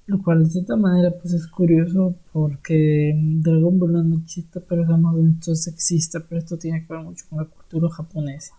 Lo 0.08 0.24
cual 0.24 0.46
de 0.46 0.50
cierta 0.50 0.78
manera 0.78 1.12
pues 1.12 1.34
es 1.34 1.48
curioso 1.48 2.16
porque 2.32 3.14
Dragon 3.42 3.78
Ball 3.78 3.92
no 3.92 4.00
es 4.02 4.06
machista 4.06 4.62
pero 4.62 4.84
es 4.84 4.90
esto 5.36 5.52
es 5.52 5.64
sexista, 5.64 6.22
pero 6.28 6.40
esto 6.40 6.58
tiene 6.58 6.86
que 6.86 6.94
ver 6.94 7.04
mucho 7.04 7.26
con 7.30 7.40
la 7.40 7.46
cultura 7.46 7.90
japonesa. 7.90 8.56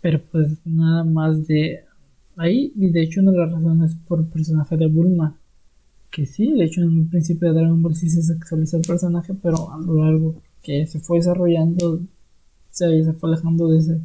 Pero 0.00 0.22
pues 0.32 0.58
nada 0.64 1.04
más 1.04 1.46
de 1.46 1.84
ahí, 2.36 2.72
y 2.76 2.90
de 2.90 3.02
hecho 3.02 3.20
una 3.20 3.32
de 3.32 3.38
las 3.38 3.52
razones 3.52 3.94
por 4.08 4.20
el 4.20 4.26
personaje 4.26 4.76
de 4.76 4.86
Bulma, 4.86 5.36
que 6.10 6.26
sí, 6.26 6.52
de 6.52 6.64
hecho 6.64 6.80
en 6.82 7.00
el 7.00 7.06
principio 7.08 7.48
de 7.52 7.60
Dragon 7.60 7.82
Ball 7.82 7.94
sí 7.94 8.08
se 8.08 8.22
sexualiza 8.22 8.78
el 8.78 8.84
personaje, 8.84 9.34
pero 9.42 9.70
a 9.70 9.78
lo 9.78 10.02
largo 10.04 10.36
que 10.62 10.86
se 10.86 10.98
fue 11.00 11.18
desarrollando, 11.18 12.00
se, 12.70 13.04
se 13.04 13.12
fue 13.12 13.30
alejando 13.30 13.68
de 13.68 13.78
ese, 13.78 13.92
de 13.92 14.00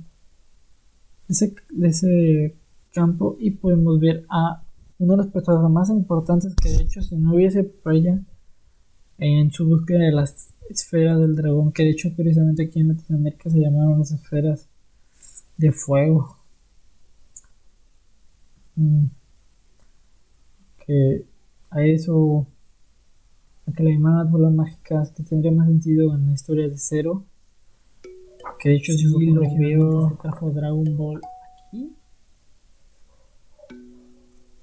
ese, 1.30 1.56
de 1.70 1.88
ese 1.88 2.56
campo 2.94 3.38
y 3.40 3.52
podemos 3.52 4.00
ver 4.00 4.26
a 4.30 4.64
uno 5.00 5.14
de 5.14 5.18
los 5.18 5.28
personajes 5.28 5.70
más 5.70 5.90
importantes 5.90 6.56
que 6.56 6.70
de 6.70 6.84
hecho 6.84 7.02
si 7.02 7.16
no 7.16 7.36
hubiese 7.36 7.64
por 7.64 7.94
ella 7.94 8.20
en 9.20 9.52
su 9.52 9.66
búsqueda 9.66 10.00
de 10.00 10.12
las 10.12 10.54
esferas 10.70 11.20
del 11.20 11.36
dragón, 11.36 11.72
que 11.72 11.84
de 11.84 11.92
hecho 11.92 12.14
curiosamente 12.16 12.64
aquí 12.64 12.80
en 12.80 12.90
Latinoamérica 12.90 13.50
se 13.50 13.60
llamaron 13.60 14.00
las 14.00 14.12
esferas 14.12 14.68
de 15.58 15.72
fuego. 15.72 16.38
Mm. 18.76 19.06
Que 20.86 21.26
a 21.70 21.84
eso, 21.84 22.48
a 23.66 23.72
que 23.72 23.84
le 23.84 23.94
llamaban 23.94 24.26
las 24.26 24.32
bolas 24.32 24.54
mágicas, 24.54 25.12
que 25.12 25.24
tendría 25.24 25.52
más 25.52 25.68
sentido 25.68 26.14
en 26.14 26.28
la 26.28 26.34
historia 26.34 26.68
de 26.68 26.78
Zero. 26.78 27.26
Que 28.60 28.70
de 28.70 28.76
hecho 28.76 28.94
si 28.94 29.00
sí, 29.00 29.26
lo 29.28 29.42
veo 29.42 30.18
trajo 30.22 30.52
Dragon 30.52 30.96
Ball 30.96 31.22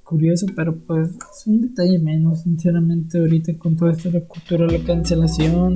curioso, 0.04 0.46
pero 0.54 0.76
pues 0.76 1.08
es 1.08 1.46
un 1.46 1.62
detalle 1.62 1.98
menos, 1.98 2.42
sinceramente, 2.42 3.18
ahorita 3.18 3.56
con 3.58 3.74
toda 3.74 3.92
esta 3.92 4.10
cultura 4.20 4.66
de 4.66 4.78
la 4.78 4.84
cancelación. 4.84 5.74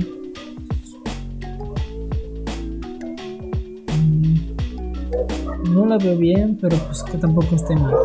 Mm, 3.97 5.73
no 5.73 5.85
la 5.87 5.97
veo 5.97 6.17
bien, 6.17 6.57
pero 6.61 6.77
pues 6.77 7.03
que 7.03 7.17
tampoco 7.17 7.55
esté 7.55 7.75
mal. 7.75 7.95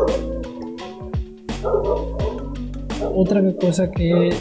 Otra 3.13 3.41
cosa 3.55 3.89
que 3.91 4.31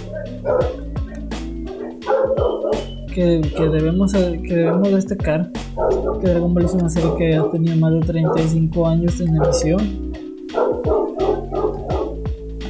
que, 3.15 3.41
debemos, 3.71 4.13
que 4.13 4.55
debemos 4.55 4.91
destacar 4.91 5.49
que 6.21 6.29
Dragon 6.29 6.53
Ball 6.53 6.65
es 6.65 6.75
una 6.75 6.91
serie 6.91 7.11
que 7.17 7.37
ha 7.37 7.49
tenido 7.49 7.77
más 7.77 7.93
de 7.93 8.01
35 8.01 8.89
años 8.89 9.21
en 9.21 9.37
emisión 9.37 10.04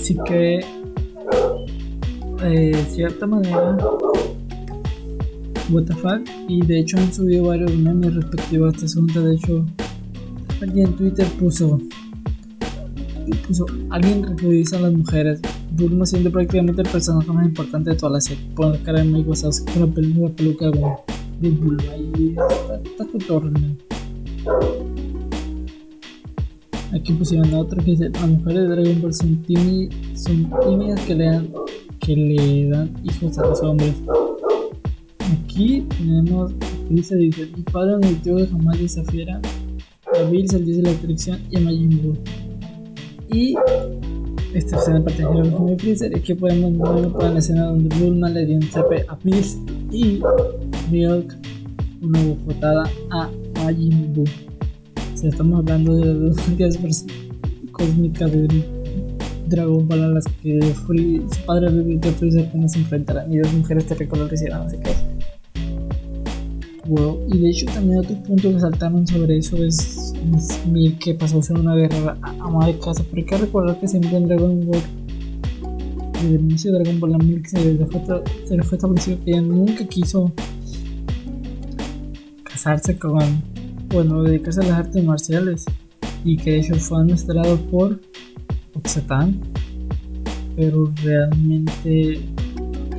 Así 0.04 0.18
que, 0.26 0.60
eh, 2.42 2.76
de 2.76 2.84
cierta 2.90 3.26
manera, 3.26 3.74
WTF, 5.70 6.04
y 6.46 6.60
de 6.60 6.80
hecho 6.80 6.98
han 6.98 7.10
subido 7.10 7.44
varios 7.46 7.74
memes 7.74 8.14
respectivos 8.14 8.68
a 8.68 8.76
este 8.76 8.84
asunto. 8.84 9.22
De 9.22 9.36
hecho, 9.36 9.64
alguien 10.60 10.88
en 10.88 10.96
Twitter 10.96 11.26
puso, 11.38 11.80
puso 13.48 13.64
alguien 13.88 14.24
ridiculiza 14.24 14.76
a 14.76 14.80
las 14.80 14.92
mujeres. 14.92 15.40
Bulma 15.70 16.04
siendo 16.04 16.30
prácticamente 16.30 16.82
el 16.82 16.88
personaje 16.90 17.32
más 17.32 17.46
importante 17.46 17.88
de 17.88 17.96
toda 17.96 18.12
la 18.12 18.20
serie. 18.20 18.44
Por 18.54 18.72
la 18.72 18.82
cara 18.82 18.98
de 18.98 19.06
Mike 19.06 19.30
Wazowski 19.30 19.72
con 19.72 19.88
la 19.88 19.94
peluca 20.34 20.66
de 20.66 21.48
Bulma. 21.48 21.82
Y 21.96 22.36
está, 22.36 23.06
está. 23.06 23.34
Aquí 26.94 27.12
pusieron 27.12 27.52
otro 27.54 27.82
que 27.82 27.90
dice, 27.90 28.08
las 28.08 28.28
mujeres 28.28 28.68
de 28.68 28.68
Dragon 28.68 29.02
Ball 29.02 29.14
son, 29.14 29.42
tímidas, 29.42 31.00
que 31.06 31.14
le, 31.16 31.24
dan, 31.24 31.48
que 31.98 32.14
le 32.14 32.68
dan 32.68 32.94
hijos 33.02 33.36
a 33.38 33.46
los 33.46 33.60
hombres. 33.62 33.94
Aquí 35.18 35.84
tenemos, 35.98 36.52
dice, 36.88 37.16
dice, 37.16 37.48
mi 37.56 37.62
padre 37.64 37.96
me 37.98 38.14
dijo 38.14 38.36
que 38.36 38.46
jamás 38.46 38.78
desafiara 38.78 39.40
a 40.14 40.30
Bills, 40.30 40.52
el 40.52 40.66
de 40.66 40.82
la 40.82 40.92
dirección 40.92 41.40
y 41.50 41.56
a 41.56 41.60
Majin 41.62 42.00
Buu. 42.00 42.16
Y 43.28 43.56
esta 44.54 44.76
escena 44.76 45.02
parte 45.02 45.24
de 45.24 45.28
Hero 45.28 45.76
Freezer, 45.78 46.16
aquí 46.16 46.34
podemos 46.34 47.02
ver 47.02 47.12
para 47.12 47.30
la 47.30 47.38
escena 47.40 47.64
donde 47.64 47.96
Bulma 47.96 48.28
le 48.30 48.46
dio 48.46 48.54
un 48.54 48.70
chape 48.70 49.04
a 49.08 49.18
Bills 49.24 49.58
y 49.90 50.20
Milk 50.92 51.34
una 52.02 52.22
bofetada 52.22 52.84
a 53.10 53.30
Majin 53.56 54.14
Buu 54.14 54.26
estamos 55.28 55.60
hablando 55.60 55.94
de 55.96 56.06
las 56.06 56.18
dos 56.20 57.04
cósmicas 57.72 58.32
de 58.32 58.64
Dragon 59.48 59.86
Ball 59.86 60.04
a 60.04 60.08
las 60.08 60.24
que 60.42 60.60
Free, 60.86 61.22
su 61.32 61.46
padre 61.46 61.68
y 61.86 61.98
que 61.98 62.10
Freezer 62.12 62.46
apenas 62.46 62.72
se 62.72 62.78
enfrentarán 62.80 63.32
y 63.32 63.38
dos 63.38 63.52
mujeres 63.52 63.86
territoriales 63.86 64.40
hicieron 64.40 64.66
así 64.66 64.76
que 64.78 64.90
wow. 66.88 67.20
y 67.32 67.38
de 67.38 67.50
hecho 67.50 67.66
también 67.66 67.98
otro 68.00 68.16
punto 68.22 68.52
que 68.52 68.60
saltaron 68.60 69.06
sobre 69.06 69.38
eso 69.38 69.56
es, 69.56 70.14
es 70.36 70.60
que 71.00 71.14
pasó 71.14 71.38
a 71.38 71.42
ser 71.42 71.58
una 71.58 71.74
guerra 71.74 72.16
ama 72.22 72.66
de 72.66 72.78
casa 72.78 73.02
pero 73.10 73.22
hay 73.22 73.24
que 73.24 73.36
recordar 73.38 73.80
que 73.80 73.88
siempre 73.88 74.16
en 74.16 74.28
Dragon 74.28 74.66
Ball 74.66 74.82
desde 76.12 76.34
el 76.36 76.40
inicio 76.40 76.72
de 76.72 76.78
Dragon 76.78 77.00
Ball 77.00 77.12
la 77.12 77.18
Milk 77.18 77.46
se, 77.46 77.74
le 77.74 78.62
fue 78.62 78.76
establecido 78.76 79.18
que 79.24 79.30
ella 79.32 79.42
nunca 79.42 79.86
quiso 79.86 80.32
casarse 82.44 82.98
con 82.98 83.53
bueno, 83.94 84.24
dedicarse 84.24 84.60
a 84.60 84.64
las 84.64 84.72
artes 84.72 85.04
marciales 85.04 85.64
y 86.24 86.36
que 86.36 86.50
de 86.50 86.58
hecho 86.58 86.74
fue 86.74 86.98
administrado 86.98 87.56
por 87.70 88.00
Oxatan, 88.74 89.40
pero 90.56 90.92
realmente 91.04 92.20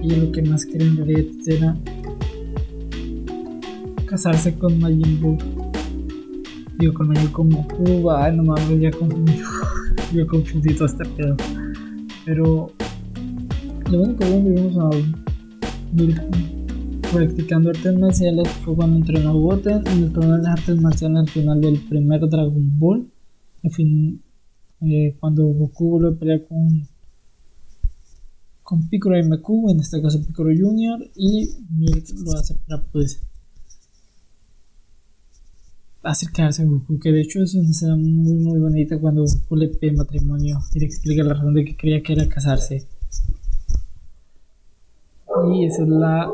ella 0.01 0.17
lo 0.17 0.31
que 0.31 0.41
más 0.43 0.65
quería 0.65 0.87
en 0.87 0.97
realidad 0.97 1.25
era 1.47 1.77
casarse 4.05 4.55
con 4.57 4.79
Majin 4.79 5.19
Buu. 5.19 5.37
Digo, 6.79 6.93
con 6.93 7.09
Majin 7.09 7.27
como 7.27 7.67
Cuba, 7.67 8.25
ay 8.25 8.37
no 8.37 8.43
mames, 8.43 8.79
ya 8.79 8.91
confundí, 8.91 9.33
yo 10.13 10.25
confundí 10.27 10.73
todo 10.75 10.85
este 10.85 11.03
pedo. 11.03 11.35
Pero 12.23 12.71
lo 13.91 14.01
único 14.01 14.19
que 14.19 14.39
vimos 14.39 14.77
a 14.77 14.89
practicando 17.11 17.69
artes 17.69 17.97
marciales 17.97 18.47
fue 18.63 18.75
cuando 18.75 18.97
entrenó 18.97 19.29
a 19.29 19.33
Goten 19.33 19.81
en 19.87 20.03
el 20.03 20.13
torneo 20.13 20.37
de 20.37 20.43
las 20.43 20.59
artes 20.59 20.81
marciales 20.81 21.17
al 21.17 21.29
final 21.29 21.61
del 21.61 21.79
primer 21.79 22.21
Dragon 22.29 22.79
Ball. 22.79 23.11
En 23.63 23.71
fin, 23.71 24.21
eh, 24.81 25.15
cuando 25.19 25.45
Goku 25.45 25.99
lo 25.99 26.17
pelea 26.17 26.45
con, 26.45 26.87
con 28.63 28.87
Piccolo 28.89 29.17
y 29.17 29.23
Meku, 29.23 29.69
en 29.69 29.79
este 29.79 30.01
caso 30.01 30.21
Piccolo 30.25 30.49
Jr., 30.49 31.09
y 31.15 31.49
Milk 31.69 32.07
lo 32.23 32.33
hace 32.33 32.55
para 32.67 32.83
pues 32.91 33.21
acercarse 36.03 36.61
a 36.61 36.65
Goku, 36.65 36.99
que 36.99 37.11
de 37.11 37.21
hecho 37.21 37.41
es 37.41 37.55
una 37.55 37.69
escena 37.69 37.95
muy 37.95 38.35
muy 38.35 38.59
bonita 38.59 38.99
cuando 38.99 39.23
Goku 39.23 39.55
le 39.55 39.69
pide 39.69 39.93
matrimonio 39.93 40.59
y 40.73 40.79
le 40.79 40.85
explica 40.85 41.23
la 41.23 41.33
razón 41.33 41.53
de 41.53 41.65
que 41.65 41.75
creía 41.75 42.03
que 42.03 42.13
era 42.13 42.27
casarse. 42.27 42.87
Y 45.51 45.65
esa 45.65 45.83
es 45.83 45.89
la... 45.89 46.31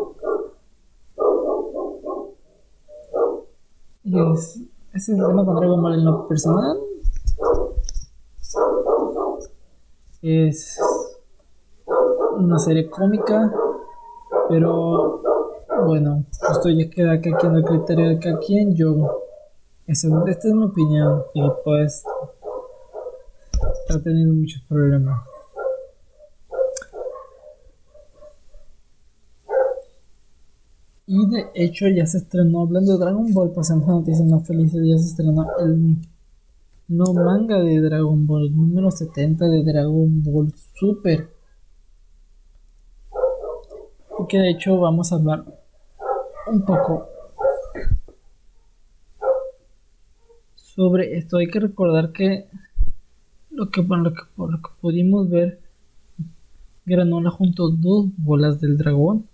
Es, 4.04 4.60
ese 4.94 5.14
es 5.14 5.20
el 5.20 5.28
tema 5.28 5.46
con 5.46 5.56
Dragon 5.56 5.82
Ball 5.82 5.94
en 5.94 6.06
lo 6.06 6.28
personal. 6.28 6.78
Es 10.22 10.80
una 12.38 12.58
serie 12.60 12.90
cómica, 12.90 13.52
pero 14.50 15.22
bueno, 15.86 16.26
esto 16.52 16.70
ya 16.70 16.90
queda 16.90 17.14
aquí 17.14 17.30
en 17.30 17.56
el 17.56 17.64
criterio 17.64 18.10
de 18.10 18.20
cada 18.20 18.40
quien. 18.40 18.76
Yo, 18.76 19.24
esta 19.86 20.08
es 20.08 20.54
mi 20.54 20.66
opinión 20.66 21.24
y 21.34 21.42
pues 21.64 22.04
ha 23.90 24.00
tenido 24.02 24.34
muchos 24.34 24.62
problemas. 24.68 25.31
Y 31.14 31.26
de 31.26 31.52
hecho 31.56 31.90
ya 31.90 32.06
se 32.06 32.20
estrenó, 32.20 32.62
hablando 32.62 32.94
de 32.94 33.00
Dragon 33.04 33.34
Ball, 33.34 33.52
pasando 33.52 33.86
noticias 33.86 34.26
no 34.26 34.40
felices, 34.40 34.82
ya 34.82 34.98
se 34.98 35.08
estrenó 35.08 35.46
el 35.60 35.98
no 36.88 37.14
manga 37.14 37.60
de 37.60 37.82
Dragon 37.82 38.26
Ball, 38.26 38.56
número 38.56 38.90
70 38.90 39.50
de 39.50 39.62
Dragon 39.62 40.24
Ball 40.24 40.54
Super. 40.74 41.30
Y 44.20 44.28
que 44.30 44.38
de 44.38 44.52
hecho 44.52 44.80
vamos 44.80 45.12
a 45.12 45.16
hablar 45.16 45.44
un 46.48 46.64
poco 46.64 47.10
sobre 50.56 51.18
esto. 51.18 51.40
Hay 51.40 51.48
que 51.48 51.60
recordar 51.60 52.14
que 52.14 52.48
lo 53.50 53.70
que, 53.70 53.84
por 53.84 54.00
lo 54.00 54.14
que, 54.14 54.22
lo 54.38 54.62
que 54.62 54.70
pudimos 54.80 55.30
ver, 55.30 55.60
Granola 56.86 57.32
junto 57.32 57.70
dos 57.70 58.06
bolas 58.16 58.62
del 58.62 58.78
dragón. 58.78 59.28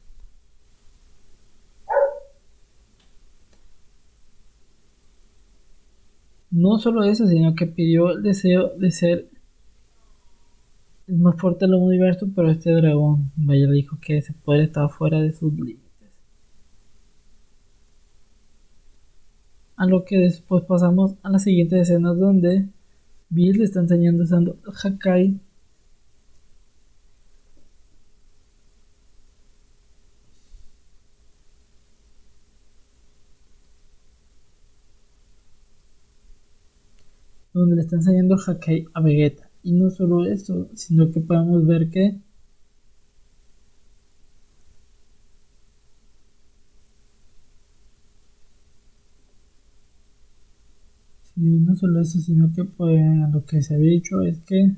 No 6.58 6.80
solo 6.80 7.04
eso, 7.04 7.28
sino 7.28 7.54
que 7.56 7.68
pidió 7.68 8.12
el 8.12 8.24
deseo 8.24 8.70
de 8.78 8.90
ser 8.92 9.30
el 11.08 11.18
más 11.20 11.36
fuerte 11.40 11.66
del 11.66 11.76
universo, 11.76 12.28
pero 12.36 12.50
este 12.50 12.72
dragón, 12.72 13.32
vaya, 13.36 13.70
dijo 13.70 13.98
que 14.02 14.18
ese 14.18 14.34
poder 14.34 14.62
estaba 14.62 14.90
fuera 14.90 15.22
de 15.22 15.34
sus 15.34 15.54
límites. 15.54 15.84
A 19.78 19.86
lo 19.86 20.04
que 20.04 20.18
después 20.18 20.64
pasamos 20.66 21.16
a 21.24 21.30
la 21.30 21.40
siguiente 21.40 21.80
escena 21.80 22.14
donde 22.14 22.68
Bill 23.30 23.60
le 23.60 23.66
está 23.66 23.80
enseñando 23.82 24.24
usando 24.24 24.58
Hakai. 24.84 25.40
Donde 37.54 37.67
le 37.78 37.84
está 37.84 37.96
enseñando 37.96 38.36
Hakai 38.36 38.86
a 38.94 39.02
Vegeta. 39.02 39.50
Y 39.64 39.72
no 39.74 39.90
solo 39.90 40.26
eso, 40.26 40.68
sino 40.74 41.12
que 41.12 41.22
podemos 41.22 41.66
ver 41.66 41.90
que 41.90 42.20
Y 51.38 51.60
no 51.60 51.76
solo 51.76 52.02
eso, 52.02 52.20
sino 52.20 52.52
que 52.52 52.64
pues 52.64 53.00
lo 53.32 53.46
que 53.46 53.62
se 53.62 53.76
había 53.76 53.92
dicho 53.92 54.22
es 54.24 54.40
que 54.40 54.72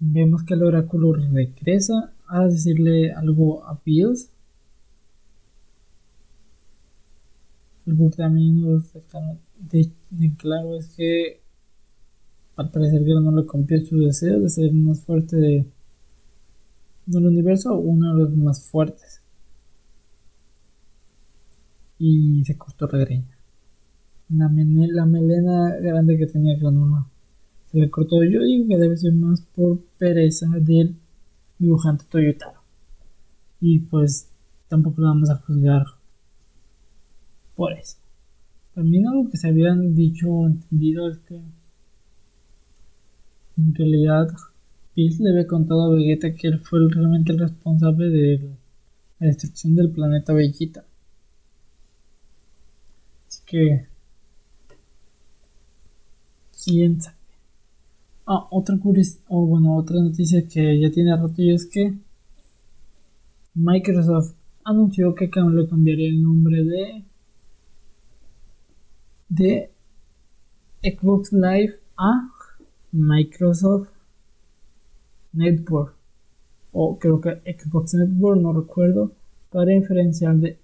vemos 0.00 0.42
que 0.44 0.54
el 0.54 0.62
oráculo 0.62 1.12
regresa 1.12 2.12
a 2.26 2.46
decirle 2.46 3.12
algo 3.12 3.64
a 3.66 3.78
Bills. 3.84 4.30
Algo 7.86 8.10
que 8.10 8.16
también 8.16 8.60
nos 8.60 8.92
de, 8.92 9.90
claro 10.36 10.76
es 10.76 10.88
que 10.96 11.40
al 12.56 12.70
parecer 12.70 13.04
que 13.04 13.14
no 13.14 13.32
le 13.32 13.46
cumplió 13.46 13.84
su 13.84 13.98
deseo 13.98 14.40
de 14.40 14.48
ser 14.48 14.72
más 14.72 15.00
fuerte 15.00 15.36
de, 15.36 15.66
del 17.06 17.26
universo, 17.26 17.74
uno 17.76 18.14
de 18.14 18.22
los 18.22 18.36
más 18.36 18.62
fuertes. 18.64 19.20
Y 21.98 22.44
se 22.44 22.56
cortó 22.56 22.88
la 22.92 22.98
greña 22.98 23.36
la, 24.28 24.48
melena 25.06 25.76
grande 25.80 26.18
que 26.18 26.26
tenía 26.26 26.58
Granola. 26.58 27.06
Se 27.70 27.78
le 27.78 27.90
cortó. 27.90 28.22
Yo 28.24 28.42
digo 28.42 28.68
que 28.68 28.78
debe 28.78 28.96
ser 28.96 29.12
más 29.12 29.40
por 29.40 29.78
pereza 29.98 30.46
del 30.60 30.96
dibujante 31.58 32.04
Toyotaro. 32.08 32.60
Y 33.60 33.80
pues 33.80 34.28
tampoco 34.68 35.00
lo 35.00 35.08
vamos 35.08 35.30
a 35.30 35.36
juzgar 35.36 35.84
por 37.56 37.72
eso. 37.72 37.96
También 38.74 39.08
algo 39.08 39.30
que 39.30 39.38
se 39.38 39.48
habían 39.48 39.94
dicho 39.94 40.30
o 40.30 40.46
entendido 40.46 41.08
es 41.10 41.18
que 41.18 41.40
en 43.56 43.74
realidad 43.74 44.28
Pills 44.94 45.18
le 45.20 45.30
había 45.30 45.46
contado 45.46 45.84
a 45.84 45.94
Vegeta 45.94 46.34
que 46.34 46.48
él 46.48 46.60
fue 46.60 46.80
realmente 46.90 47.32
el 47.32 47.38
responsable 47.38 48.10
de 48.10 48.50
la 49.18 49.26
destrucción 49.28 49.74
del 49.74 49.90
planeta 49.90 50.34
Vegeta. 50.34 50.84
Así 53.28 53.40
que 53.46 53.86
quién 56.64 57.00
sabe. 57.00 57.16
Ah, 58.26 58.46
otra 58.50 58.76
o 59.28 59.46
bueno, 59.46 59.76
otra 59.76 60.00
noticia 60.00 60.46
que 60.48 60.80
ya 60.80 60.90
tiene 60.90 61.16
rato 61.16 61.40
y 61.40 61.52
es 61.52 61.66
que 61.66 61.94
Microsoft 63.54 64.34
anunció 64.64 65.14
que 65.14 65.30
le 65.32 65.68
cambiaría 65.68 66.08
el 66.08 66.22
nombre 66.22 66.64
de 66.64 67.04
de 69.28 69.70
Xbox 70.82 71.32
Live 71.32 71.74
a 71.96 72.30
Microsoft 72.92 73.88
Network. 75.32 75.94
O 76.72 76.98
creo 76.98 77.20
que 77.20 77.40
Xbox 77.56 77.94
Network, 77.94 78.40
no 78.40 78.52
recuerdo, 78.52 79.12
para 79.50 79.72
diferenciar 79.72 80.36
de 80.36 80.58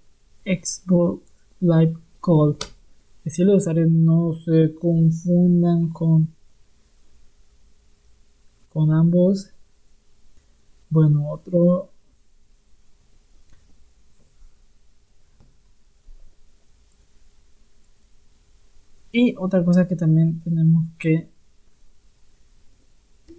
Xbox 0.45 1.23
Live 1.59 1.97
Gold. 2.21 2.57
Si 3.25 3.43
los 3.43 3.57
usuarios 3.57 3.89
no 3.89 4.33
se 4.33 4.73
confundan 4.75 5.89
con 5.89 6.27
con 8.73 8.91
ambos. 8.91 9.51
Bueno 10.89 11.31
otro 11.31 11.92
y 19.13 19.35
otra 19.37 19.63
cosa 19.63 19.87
que 19.87 19.95
también 19.95 20.39
tenemos 20.41 20.85
que 20.99 21.29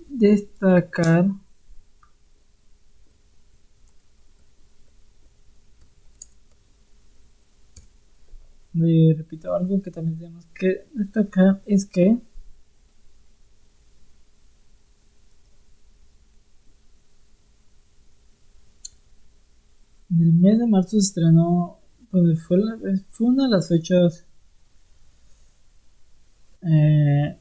destacar 0.08 1.26
Y 8.74 9.12
repito, 9.12 9.54
algo 9.54 9.80
que 9.82 9.90
también 9.90 10.18
tenemos 10.18 10.46
que 10.46 10.86
destacar 10.94 11.62
es 11.64 11.86
que 11.86 12.06
en 12.08 12.20
el 20.10 20.32
mes 20.32 20.58
de 20.58 20.66
marzo 20.66 20.90
se 20.90 20.98
estrenó, 20.98 21.78
pues 22.10 22.42
fue, 22.42 22.58
fue 23.10 23.28
una 23.28 23.44
de 23.44 23.50
las 23.50 23.68
fechas 23.68 24.26
eh, 26.66 27.38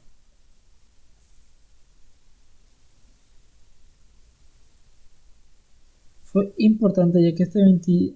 fue 6.24 6.52
importante 6.58 7.22
ya 7.22 7.34
que 7.34 7.44
este 7.44 7.62
20, 7.62 8.14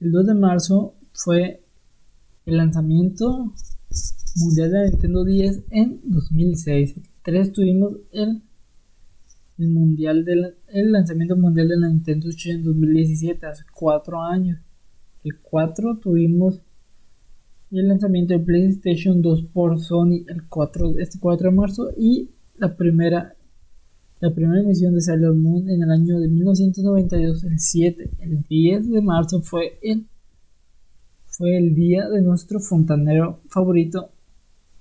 el 0.00 0.12
2 0.12 0.26
de 0.26 0.34
marzo 0.34 0.94
fue 1.12 1.62
el 2.46 2.56
lanzamiento 2.56 3.52
mundial 4.36 4.70
de 4.70 4.78
la 4.78 4.86
Nintendo 4.90 5.24
10 5.24 5.64
en 5.70 6.00
2006. 6.04 6.96
El 6.96 7.02
3 7.22 7.52
tuvimos 7.52 7.96
el, 8.12 8.42
el, 9.58 9.68
mundial 9.68 10.24
del, 10.24 10.54
el 10.68 10.92
lanzamiento 10.92 11.36
mundial 11.36 11.68
de 11.68 11.76
la 11.76 11.88
Nintendo 11.88 12.30
Switch 12.30 12.46
en 12.48 12.62
2017, 12.62 13.46
hace 13.46 13.64
4 13.72 14.22
años. 14.22 14.60
El 15.24 15.38
4 15.40 15.98
tuvimos 15.98 16.60
el 17.70 17.88
lanzamiento 17.88 18.34
de 18.34 18.40
PlayStation 18.40 19.20
2 19.20 19.44
por 19.52 19.78
Sony 19.78 20.24
el 20.28 20.48
4, 20.48 20.98
este 20.98 21.18
4 21.18 21.50
de 21.50 21.56
marzo 21.56 21.90
y 21.96 22.30
la 22.56 22.76
primera 22.76 23.34
la 24.20 24.34
primera 24.34 24.60
emisión 24.60 24.94
de 24.94 25.00
Sailor 25.00 25.36
Moon 25.36 25.68
en 25.70 25.80
el 25.80 25.90
año 25.92 26.18
de 26.18 26.26
1992, 26.26 27.44
el 27.44 27.60
7, 27.60 28.10
el 28.18 28.42
10 28.42 28.90
de 28.90 29.00
marzo 29.00 29.42
fue 29.42 29.78
el 29.82 30.06
fue 31.26 31.56
el 31.56 31.76
día 31.76 32.08
de 32.08 32.20
nuestro 32.20 32.58
fontanero 32.58 33.38
favorito, 33.48 34.10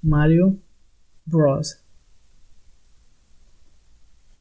Mario 0.02 0.58
Bros. 1.26 1.78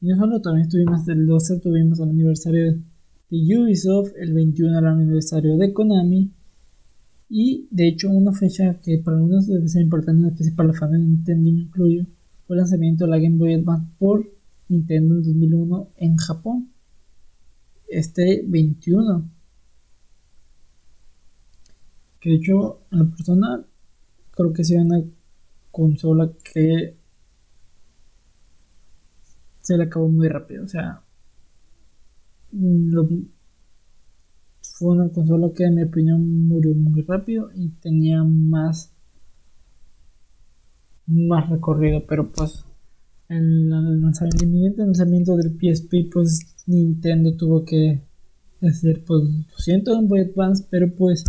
Y 0.01 0.09
no 0.09 0.17
solo 0.17 0.41
también 0.41 0.67
estuvimos 0.67 1.07
el 1.09 1.27
12, 1.27 1.61
tuvimos 1.61 2.01
el 2.01 2.09
aniversario 2.09 2.79
de 3.29 3.59
Ubisoft, 3.59 4.13
el 4.19 4.33
21 4.33 4.79
el 4.79 4.87
aniversario 4.87 5.59
de 5.59 5.75
Konami. 5.75 6.31
Y 7.29 7.67
de 7.71 7.89
hecho, 7.89 8.11
una 8.11 8.33
fecha 8.33 8.81
que 8.81 8.99
para 8.99 9.17
algunos 9.17 9.47
debe 9.47 9.69
ser 9.69 9.83
importante, 9.83 10.29
especial 10.29 10.57
para 10.57 10.69
la 10.69 10.75
fan 10.75 10.93
de 10.93 10.99
Nintendo, 10.99 11.51
incluyo, 11.51 12.07
fue 12.47 12.57
el 12.57 12.59
lanzamiento 12.59 13.05
de 13.05 13.11
la 13.11 13.19
Game 13.19 13.37
Boy 13.37 13.55
Advance 13.55 13.91
por 13.99 14.31
Nintendo 14.69 15.17
en 15.17 15.23
2001 15.23 15.89
en 15.97 16.17
Japón. 16.17 16.71
Este 17.89 18.45
21. 18.47 19.31
Que 22.21 22.31
de 22.31 22.37
hecho, 22.37 22.81
en 22.93 22.99
la 23.01 23.05
persona, 23.07 23.65
creo 24.31 24.53
que 24.53 24.65
sea 24.65 24.83
una 24.83 25.03
consola 25.71 26.33
que 26.53 26.97
se 29.61 29.77
le 29.77 29.85
acabó 29.85 30.09
muy 30.09 30.29
rápido. 30.29 30.65
O 30.65 30.69
sea, 30.69 31.03
fue 34.79 34.91
una 34.91 35.09
consola 35.09 35.51
que 35.55 35.65
en 35.65 35.75
mi 35.75 35.83
opinión 35.85 36.49
murió 36.49 36.75
muy 36.75 37.01
rápido 37.01 37.49
y 37.55 37.71
tenía 37.81 38.23
más 38.23 38.93
más 41.07 41.49
recorrido, 41.49 42.05
pero 42.07 42.31
pues 42.31 42.65
en 43.29 43.73
el 43.73 44.03
lanzamiento, 44.03 44.45
inminente 44.45 44.83
lanzamiento 44.83 45.37
del 45.37 45.57
PSP, 45.57 46.13
pues 46.13 46.41
Nintendo 46.67 47.35
tuvo 47.37 47.65
que 47.65 48.03
decir, 48.61 49.03
pues 49.07 49.23
lo 49.23 49.59
siento 49.59 49.99
en 49.99 50.09
Boy 50.09 50.21
Advance, 50.21 50.67
pero 50.69 50.95
pues 50.95 51.25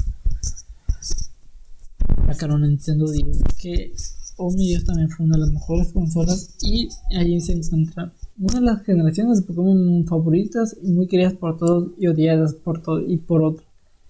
sacaron 2.26 2.64
Nintendo 2.64 3.10
Direct 3.10 3.54
que 3.62 3.94
oh 4.36 4.52
mi 4.52 4.68
Dios 4.68 4.84
también 4.84 5.10
fue 5.10 5.26
una 5.26 5.38
de 5.38 5.46
las 5.46 5.54
mejores 5.54 5.94
consolas 5.94 6.58
y 6.62 6.90
ahí 7.16 7.40
se 7.40 7.54
encuentra 7.54 8.12
una 8.40 8.60
de 8.60 8.66
las 8.66 8.84
generaciones 8.84 9.40
de 9.40 9.48
Pokémon 9.48 10.06
favoritas 10.06 10.78
y 10.82 10.92
muy 10.92 11.08
queridas 11.08 11.34
por 11.34 11.58
todos 11.58 11.92
y 11.98 12.08
odiadas 12.08 12.54
por 12.54 12.82
todos 12.82 13.04
y 13.08 13.18
por 13.18 13.44
otros. 13.44 13.68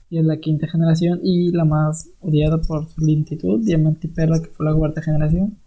Y 0.10 0.20
es 0.20 0.26
la 0.26 0.38
quinta 0.38 0.68
generación 0.68 1.20
y 1.24 1.52
la 1.52 1.66
más 1.66 2.10
odiada 2.22 2.62
por 2.62 2.88
su 2.90 3.02
lentitud, 3.02 3.64
Diamante 3.64 4.08
y 4.08 4.10
Perla, 4.10 4.42
que 4.42 4.50
fue 4.50 4.66
la 4.66 4.76
cuarta 4.76 5.02
generación. 5.02 5.58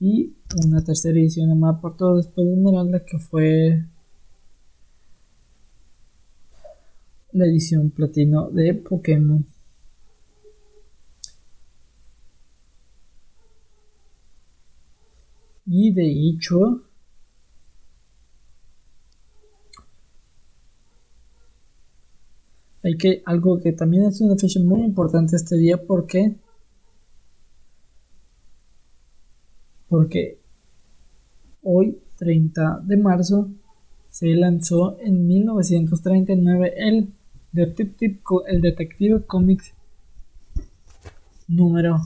Y 0.00 0.34
una 0.66 0.82
tercera 0.82 1.18
edición 1.18 1.50
amada 1.50 1.80
por 1.80 1.96
todos 1.96 2.24
después 2.26 2.46
de 2.46 2.54
Esmeralda, 2.54 3.04
que 3.04 3.18
fue 3.18 3.84
la 7.32 7.46
edición 7.46 7.90
platino 7.90 8.50
de 8.50 8.74
Pokémon. 8.74 9.46
Y 15.66 15.92
de 15.92 16.06
hecho, 16.10 16.87
hay 22.88 22.96
que 22.96 23.22
algo 23.26 23.60
que 23.60 23.72
también 23.72 24.04
es 24.04 24.20
una 24.22 24.36
fecha 24.36 24.60
muy 24.60 24.80
importante 24.80 25.36
este 25.36 25.56
día 25.56 25.76
porque 25.76 26.34
porque 29.88 30.38
hoy 31.62 31.98
30 32.16 32.80
de 32.84 32.96
marzo 32.96 33.50
se 34.08 34.28
lanzó 34.28 34.98
en 35.00 35.26
1939 35.26 36.74
el 36.76 37.08
Detective, 37.52 38.20
el 38.48 39.26
Comics 39.26 39.72
número 41.46 42.00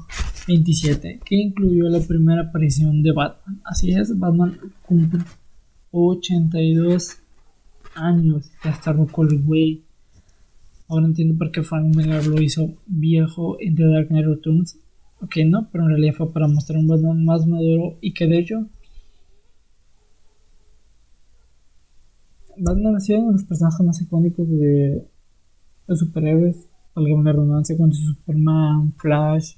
27 0.49 1.21
que 1.25 1.37
incluyó 1.37 1.89
la 1.89 2.01
primera 2.01 2.43
aparición 2.43 3.03
de 3.03 3.13
Batman. 3.13 3.61
Así 3.65 3.93
es 3.93 4.19
Batman 4.19 4.59
cumple 4.85 5.21
82 5.93 7.19
años 7.95 8.51
ya 8.65 8.71
está 8.71 8.93
el 9.31 9.43
güey 9.43 9.83
Ahora 10.93 11.07
entiendo 11.07 11.39
por 11.39 11.51
qué 11.51 11.63
Frank 11.63 11.97
lo 11.97 12.43
hizo 12.43 12.75
viejo 12.87 13.57
en 13.61 13.75
The 13.77 13.87
Dark 13.87 14.09
Knight 14.09 14.27
Returns. 14.27 14.79
Ok, 15.23 15.37
no, 15.47 15.67
pero 15.73 15.85
en 15.85 15.91
realidad 15.91 16.13
fue 16.13 16.31
para 16.31 16.47
mostrar 16.49 16.81
un 16.81 16.87
Batman 16.87 17.25
más 17.25 17.47
maduro 17.47 17.97
y 18.03 18.13
que 18.13 18.27
de 18.27 18.39
hecho 18.39 18.67
Batman 22.59 22.97
ha 22.97 23.01
sido 23.01 23.21
uno 23.21 23.29
de 23.29 23.33
los 23.39 23.45
personajes 23.45 23.87
más 23.87 24.03
icónicos 24.03 24.47
de 24.51 25.09
los 25.87 25.99
superhéroes, 25.99 26.69
alguna 26.95 27.33
redundancia 27.33 27.75
con 27.75 27.91
su 27.95 28.13
Superman, 28.13 28.93
Flash, 28.99 29.55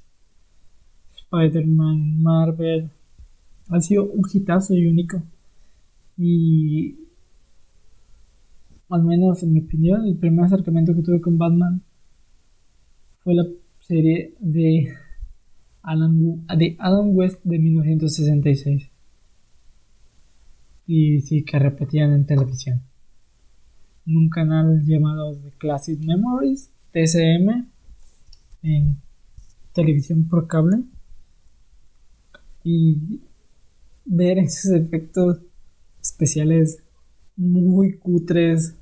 Spider-Man, 1.17 2.23
Marvel. 2.23 2.91
Ha 3.71 3.81
sido 3.81 4.05
un 4.05 4.23
hitazo 4.33 4.75
y 4.75 4.87
único. 4.87 5.21
Y 6.17 6.95
al 8.95 9.03
menos 9.03 9.43
en 9.43 9.53
mi 9.53 9.61
opinión, 9.61 10.07
el 10.07 10.17
primer 10.17 10.45
acercamiento 10.45 10.95
que 10.95 11.03
tuve 11.03 11.21
con 11.21 11.37
Batman 11.37 11.83
fue 13.25 13.35
la 13.35 13.45
serie 13.81 14.35
de 14.39 14.95
Alan, 15.83 16.47
de 16.57 16.77
Adam 16.79 17.11
West 17.13 17.43
de 17.43 17.59
1966. 17.59 18.89
Y 20.87 21.21
sí, 21.23 21.43
que 21.43 21.59
repetían 21.59 22.13
en 22.13 22.25
televisión. 22.25 22.83
En 24.07 24.17
un 24.17 24.29
canal 24.29 24.85
llamado 24.85 25.35
The 25.35 25.51
Classic 25.59 25.99
Memories, 25.99 26.71
TCM, 26.93 27.67
en 28.63 28.99
televisión 29.73 30.29
por 30.29 30.47
cable. 30.47 30.85
Y 32.63 33.21
ver 34.05 34.39
esos 34.39 34.71
efectos 34.71 35.41
especiales 36.01 36.79
muy 37.37 37.99
cutres. 37.99 38.77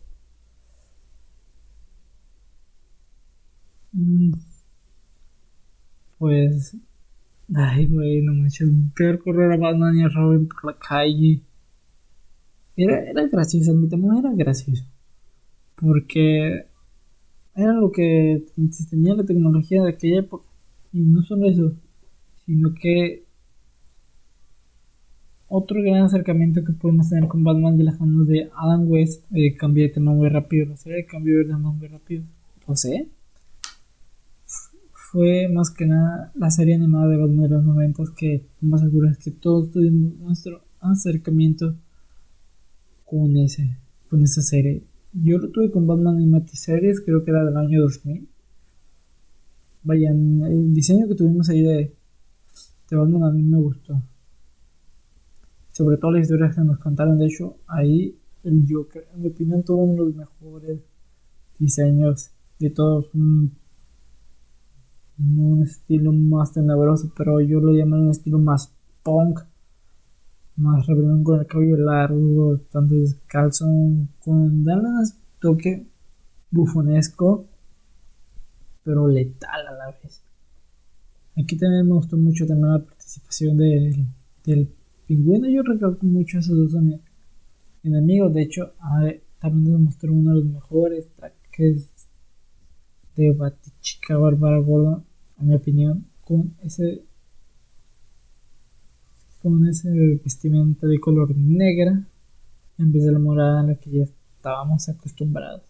Pues, 6.18 6.76
ay, 7.54 7.86
güey, 7.86 8.22
no 8.22 8.34
manches, 8.34 8.68
peor 8.96 9.18
correr 9.22 9.52
a 9.52 9.56
Batman 9.56 9.96
y 9.98 10.02
a 10.02 10.08
Robin 10.08 10.48
por 10.48 10.64
la 10.64 10.78
calle. 10.78 11.40
Era, 12.76 13.10
era 13.10 13.26
gracioso, 13.28 13.74
mi 13.74 13.88
tema 13.88 14.18
era 14.18 14.32
gracioso. 14.32 14.84
Porque 15.76 16.66
era 17.54 17.72
lo 17.74 17.92
que 17.92 18.44
tenía 18.90 19.14
la 19.14 19.24
tecnología 19.24 19.82
de 19.82 19.90
aquella 19.90 20.20
época. 20.20 20.46
Y 20.92 21.00
no 21.00 21.22
solo 21.22 21.48
eso, 21.48 21.74
sino 22.46 22.74
que 22.74 23.24
otro 25.48 25.82
gran 25.82 26.04
acercamiento 26.04 26.64
que 26.64 26.72
podemos 26.72 27.10
tener 27.10 27.28
con 27.28 27.44
Batman 27.44 27.76
de 27.76 27.84
las 27.84 28.00
manos 28.00 28.26
de 28.26 28.50
Adam 28.56 28.88
West, 28.90 29.24
eh, 29.34 29.54
cambié 29.54 29.88
de 29.88 29.94
tema 29.94 30.12
muy 30.12 30.28
rápido, 30.30 30.66
no 30.66 30.76
sé, 30.76 31.04
cambió 31.06 31.38
de 31.38 31.44
tema 31.44 31.70
muy 31.70 31.88
rápido, 31.88 32.24
no 32.66 32.74
sé. 32.74 33.08
Fue 35.12 35.46
más 35.46 35.70
que 35.70 35.84
nada 35.84 36.32
la 36.34 36.50
serie 36.50 36.74
animada 36.74 37.06
de 37.08 37.18
Batman 37.18 37.42
de 37.42 37.48
los 37.50 37.64
90 37.64 38.02
que 38.16 38.46
más 38.62 38.80
seguro 38.80 39.10
es 39.10 39.18
que 39.18 39.30
todos 39.30 39.70
tuvimos 39.70 40.14
nuestro 40.20 40.62
acercamiento 40.80 41.74
con 43.04 43.36
ese, 43.36 43.76
con 44.08 44.22
esa 44.22 44.40
serie. 44.40 44.84
Yo 45.12 45.36
lo 45.36 45.50
tuve 45.50 45.70
con 45.70 45.86
Batman 45.86 46.16
Animated 46.16 46.54
Series, 46.54 47.02
creo 47.02 47.22
que 47.22 47.30
era 47.30 47.44
del 47.44 47.58
año 47.58 47.82
2000. 47.82 48.26
Vayan, 49.82 50.44
el 50.44 50.72
diseño 50.72 51.06
que 51.06 51.14
tuvimos 51.14 51.46
ahí 51.50 51.60
de, 51.60 51.94
Batman 52.90 53.24
a 53.24 53.30
mí 53.32 53.42
me 53.42 53.58
gustó 53.58 54.02
sobre 55.72 55.98
todo 55.98 56.12
las 56.12 56.22
historias 56.22 56.54
que 56.54 56.62
nos 56.62 56.78
contaron. 56.78 57.18
De 57.18 57.26
hecho, 57.26 57.58
ahí 57.66 58.16
el 58.44 58.64
Joker, 58.66 59.08
en 59.14 59.20
mi 59.20 59.28
opinión, 59.28 59.62
tuvo 59.62 59.82
uno 59.82 60.04
de 60.04 60.08
los 60.08 60.16
mejores 60.16 60.80
diseños 61.58 62.30
de 62.58 62.70
todos. 62.70 63.10
Un 65.22 65.62
estilo 65.62 66.12
más 66.12 66.52
tenebroso, 66.52 67.12
pero 67.16 67.40
yo 67.40 67.60
lo 67.60 67.72
llamé 67.72 68.00
un 68.00 68.10
estilo 68.10 68.38
más 68.38 68.74
punk, 69.02 69.40
más 70.56 70.86
rebelión 70.86 71.22
con 71.24 71.40
el 71.40 71.46
cabello 71.46 71.76
largo, 71.76 72.58
tanto 72.70 72.94
descalzo, 72.94 73.66
con 74.20 74.34
un 74.34 74.66
toque 75.40 75.86
bufonesco, 76.50 77.46
pero 78.84 79.08
letal 79.08 79.66
a 79.66 79.72
la 79.72 79.86
vez. 80.02 80.22
Aquí 81.36 81.56
también 81.56 81.88
me 81.88 81.94
gustó 81.94 82.16
mucho 82.16 82.46
también 82.46 82.72
la 82.72 82.84
participación 82.84 83.56
del, 83.56 84.06
del 84.44 84.68
Pingüino 85.06 85.48
yo 85.48 85.62
recalco 85.62 86.06
mucho 86.06 86.38
esos 86.38 86.56
dos 86.56 86.82
enemigos. 87.82 88.32
De 88.34 88.42
hecho, 88.42 88.72
también 89.40 89.72
nos 89.72 89.80
mostró 89.80 90.12
uno 90.12 90.30
de 90.30 90.36
los 90.36 90.44
mejores 90.46 91.08
trajes 91.16 91.90
de 93.16 93.32
Batichica 93.32 94.16
Bárbara 94.16 94.58
Gorda, 94.58 95.02
en 95.42 95.48
mi 95.48 95.54
opinión, 95.54 96.06
con 96.24 96.54
ese 96.62 97.04
con 99.40 99.66
ese 99.66 99.90
vestimenta 100.22 100.86
de 100.86 101.00
color 101.00 101.36
negra 101.36 102.06
en 102.78 102.92
vez 102.92 103.04
de 103.04 103.12
la 103.12 103.18
morada 103.18 103.60
a 103.60 103.64
la 103.64 103.74
que 103.74 103.90
ya 103.90 104.04
estábamos 104.04 104.88
acostumbrados. 104.88 105.62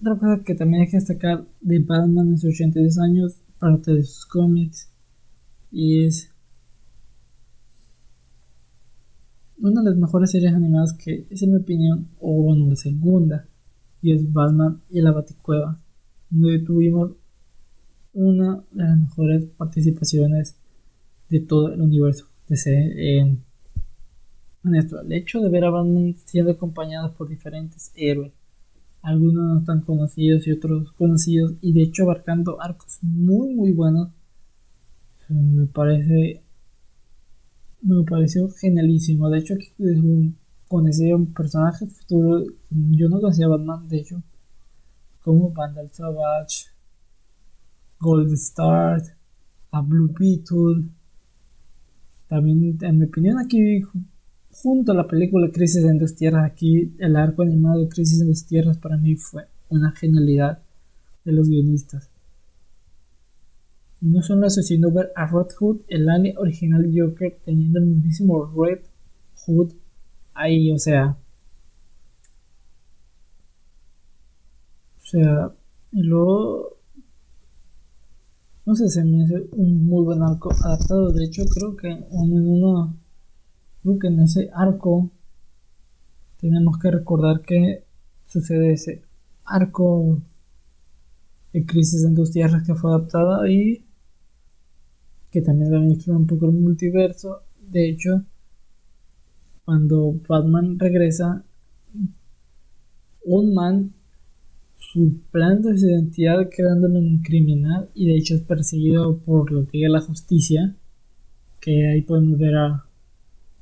Otra 0.00 0.18
cosa 0.18 0.44
que 0.44 0.54
también 0.54 0.82
hay 0.82 0.90
que 0.90 0.98
destacar 0.98 1.46
de 1.62 1.78
Batman 1.78 2.28
en 2.28 2.38
sus 2.38 2.54
82 2.54 2.98
años, 2.98 3.36
parte 3.58 3.94
de 3.94 4.02
sus 4.02 4.26
cómics, 4.26 4.90
y 5.72 6.04
es 6.04 6.30
una 9.58 9.82
de 9.82 9.90
las 9.90 9.98
mejores 9.98 10.30
series 10.30 10.52
animadas 10.52 10.92
que 10.92 11.26
es 11.30 11.42
en 11.42 11.52
mi 11.52 11.56
opinión, 11.58 12.08
o 12.20 12.42
bueno, 12.42 12.68
la 12.68 12.76
segunda, 12.76 13.48
y 14.02 14.12
es 14.12 14.30
Batman 14.30 14.82
y 14.90 15.00
la 15.00 15.12
Baticueva, 15.12 15.80
donde 16.28 16.58
tuvimos 16.58 17.12
una 18.14 18.64
de 18.70 18.84
las 18.84 18.98
mejores 18.98 19.44
participaciones 19.56 20.56
de 21.28 21.40
todo 21.40 21.72
el 21.72 21.80
universo 21.80 22.26
de 22.48 23.18
en, 23.18 23.42
en 24.64 24.74
esto. 24.74 25.00
El 25.00 25.12
hecho 25.12 25.40
de 25.40 25.50
ver 25.50 25.64
a 25.64 25.70
Batman 25.70 26.14
siendo 26.24 26.52
acompañado 26.52 27.12
por 27.14 27.28
diferentes 27.28 27.92
héroes, 27.94 28.32
algunos 29.02 29.60
no 29.60 29.64
tan 29.64 29.82
conocidos 29.82 30.46
y 30.46 30.52
otros 30.52 30.92
conocidos, 30.92 31.54
y 31.60 31.72
de 31.72 31.82
hecho 31.82 32.04
abarcando 32.04 32.60
arcos 32.62 32.98
muy 33.02 33.54
muy 33.54 33.72
buenos, 33.72 34.10
me 35.28 35.66
parece 35.66 36.42
me 37.82 38.02
pareció 38.04 38.48
genialísimo. 38.48 39.28
De 39.28 39.38
hecho, 39.38 39.54
conocí 40.68 41.10
a 41.10 41.16
un 41.16 41.32
personaje 41.32 41.86
futuro. 41.86 42.44
Yo 42.70 43.08
no 43.08 43.20
conocía 43.20 43.46
a 43.46 43.50
Batman, 43.50 43.88
de 43.88 43.98
hecho, 43.98 44.22
como 45.22 45.50
Vandal 45.50 45.90
Savage, 45.92 46.66
Gold 48.00 48.32
Star, 48.34 49.02
a 49.70 49.80
Blue 49.80 50.12
Beetle. 50.18 50.88
También, 52.28 52.78
en 52.80 52.98
mi 52.98 53.04
opinión, 53.06 53.38
aquí 53.38 53.82
junto 54.50 54.92
a 54.92 54.94
la 54.94 55.06
película 55.06 55.50
Crisis 55.52 55.84
en 55.84 55.98
dos 55.98 56.14
Tierras, 56.14 56.50
aquí 56.50 56.94
el 56.98 57.16
arco 57.16 57.42
animado 57.42 57.88
Crisis 57.88 58.20
en 58.20 58.28
dos 58.28 58.46
Tierras 58.46 58.78
para 58.78 58.96
mí 58.96 59.16
fue 59.16 59.46
una 59.68 59.92
genialidad 59.92 60.60
de 61.24 61.32
los 61.32 61.48
guionistas. 61.48 62.10
No 64.00 64.22
solo 64.22 64.46
eso, 64.46 64.60
sino 64.62 64.90
ver 64.90 65.12
a 65.16 65.26
Red 65.26 65.54
Hood, 65.58 65.80
el 65.88 66.08
alien 66.08 66.36
original 66.36 66.92
Joker, 66.94 67.38
teniendo 67.44 67.78
el 67.78 67.86
mismísimo 67.86 68.44
Red 68.54 68.80
Hood 69.46 69.72
ahí, 70.34 70.70
o 70.72 70.78
sea. 70.78 71.16
O 75.02 75.06
sea, 75.06 75.52
y 75.92 76.02
luego. 76.02 76.73
No 78.66 78.74
sé, 78.74 78.88
se 78.88 79.04
me 79.04 79.24
hace 79.24 79.46
un 79.52 79.86
muy 79.86 80.04
buen 80.04 80.22
arco 80.22 80.50
adaptado. 80.64 81.12
De 81.12 81.24
hecho, 81.24 81.44
creo 81.44 81.76
que 81.76 81.88
en 81.88 82.48
uno. 82.48 82.96
Creo 83.82 83.98
que 83.98 84.06
en 84.08 84.20
ese 84.20 84.50
arco. 84.54 85.10
Tenemos 86.40 86.78
que 86.78 86.90
recordar 86.90 87.40
que 87.42 87.84
sucede 88.26 88.72
ese 88.72 89.02
arco 89.44 90.20
de 91.52 91.64
Crisis 91.64 92.04
en 92.04 92.14
dos 92.14 92.30
tierras 92.30 92.66
que 92.66 92.74
fue 92.74 92.90
adaptada 92.90 93.48
y 93.50 93.84
que 95.30 95.40
también 95.40 95.72
va 95.72 95.78
a 95.78 95.86
explorar 95.86 96.20
un 96.20 96.26
poco 96.26 96.46
el 96.46 96.52
multiverso. 96.52 97.42
De 97.60 97.88
hecho, 97.88 98.24
cuando 99.64 100.14
Batman 100.28 100.78
regresa, 100.78 101.44
un 103.24 103.54
man 103.54 103.92
suplando 104.78 105.76
su 105.76 105.86
identidad 105.86 106.48
quedándolo 106.48 106.98
en 106.98 107.08
un 107.08 107.22
criminal 107.22 107.88
y 107.94 108.06
de 108.06 108.16
hecho 108.16 108.34
es 108.34 108.42
perseguido 108.42 109.18
por 109.18 109.50
lo 109.50 109.66
que 109.66 109.84
es 109.84 109.90
la 109.90 110.00
justicia 110.00 110.74
que 111.60 111.88
ahí 111.88 112.02
podemos 112.02 112.38
ver 112.38 112.56
a 112.56 112.84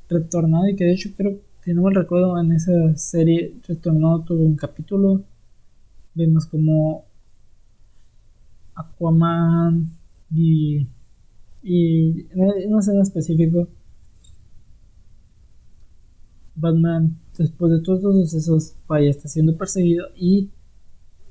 Retornado 0.08 0.68
y 0.68 0.76
que 0.76 0.84
de 0.84 0.92
hecho 0.92 1.10
creo 1.16 1.38
que 1.64 1.72
no 1.72 1.82
me 1.82 1.94
recuerdo 1.94 2.38
en 2.38 2.52
esa 2.52 2.96
serie 2.96 3.54
Retornado 3.66 4.20
tuvo 4.24 4.44
un 4.44 4.56
capítulo. 4.56 5.22
Vemos 6.14 6.44
como 6.46 7.04
Aquaman 8.74 9.88
y 10.34 10.86
y 11.62 12.26
en 12.32 12.72
una 12.72 12.80
escena 12.80 13.02
específico, 13.02 13.68
Batman, 16.56 17.16
después 17.38 17.72
de 17.72 17.80
todos 17.80 18.02
los 18.02 18.30
sucesos, 18.30 18.74
vaya, 18.88 19.10
está 19.10 19.28
siendo 19.28 19.56
perseguido 19.56 20.08
y 20.16 20.50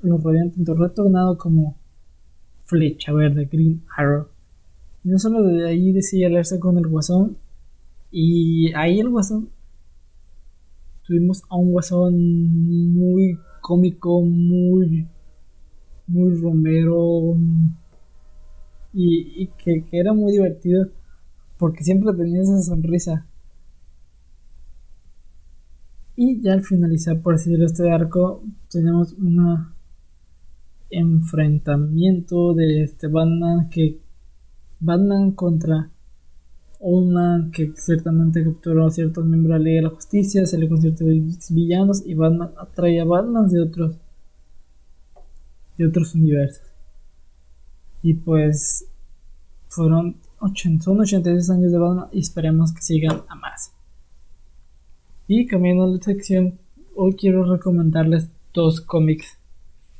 lo 0.04 0.18
rodean 0.18 0.52
tanto 0.52 0.74
retornado 0.76 1.38
como 1.38 1.76
Flecha 2.66 3.14
Verde, 3.14 3.50
Green 3.52 3.84
Arrow. 3.96 4.28
Y 5.04 5.10
no 5.10 5.20
solo 5.20 5.44
de 5.44 5.68
ahí 5.68 5.92
decide 5.92 6.28
aliarse 6.28 6.60
con 6.60 6.78
el 6.78 6.88
Guasón, 6.88 7.38
y 8.12 8.74
ahí 8.74 9.00
el 9.00 9.10
Guasón 9.10 9.50
tuvimos 11.06 11.44
a 11.50 11.56
un 11.56 11.72
Guasón 11.72 12.14
muy 12.94 13.38
cómico, 13.62 14.22
muy, 14.22 15.08
muy 16.08 16.36
romero, 16.40 17.38
y, 18.94 19.48
que, 19.64 19.86
era 19.92 20.14
muy 20.14 20.34
divertido 20.34 20.88
porque 21.58 21.84
siempre 21.84 22.14
tenía 22.14 22.42
esa 22.42 22.62
sonrisa. 22.62 23.26
Y 26.16 26.42
ya 26.42 26.54
al 26.54 26.64
finalizar, 26.64 27.22
por 27.22 27.38
decirlo, 27.38 27.66
este 27.66 27.90
arco, 27.90 28.44
tenemos 28.70 29.14
un 29.14 29.74
enfrentamiento 30.92 32.54
de 32.54 32.84
este 32.84 33.08
Batman 33.08 33.70
que 33.70 34.00
Batman 34.80 35.32
contra 35.32 35.90
Old 36.84 37.52
que 37.52 37.74
ciertamente 37.76 38.44
capturó 38.44 38.88
a 38.88 38.92
ciertos 38.92 39.24
miembros 39.24 39.54
de 39.54 39.60
la 39.60 39.64
Ley 39.64 39.76
de 39.76 39.82
la 39.84 39.90
Justicia, 39.90 40.46
se 40.48 40.58
le 40.58 40.68
convierte 40.68 41.06
villanos 41.52 42.04
y 42.06 42.16
Batman 42.16 42.52
atrae 42.58 43.00
a 43.00 43.06
Batman 43.06 43.48
de 43.50 43.62
otros 43.62 43.96
de 45.78 45.88
otros 45.88 46.16
universos. 46.16 46.64
Y 48.02 48.16
pues 48.16 48.86
fueron 49.68 50.18
80, 50.40 50.84
son 50.84 51.02
86 51.02 51.50
años 51.52 51.72
de 51.72 51.78
Batman 51.78 52.08
y 52.12 52.20
esperemos 52.20 52.74
que 52.74 52.82
sigan 52.82 53.22
a 53.30 53.36
más. 53.36 53.74
Y 55.28 55.46
cambiando 55.46 55.86
la 55.88 56.02
sección, 56.02 56.60
hoy 56.96 57.14
quiero 57.14 57.46
recomendarles 57.46 58.30
dos 58.54 58.82
cómics. 58.82 59.38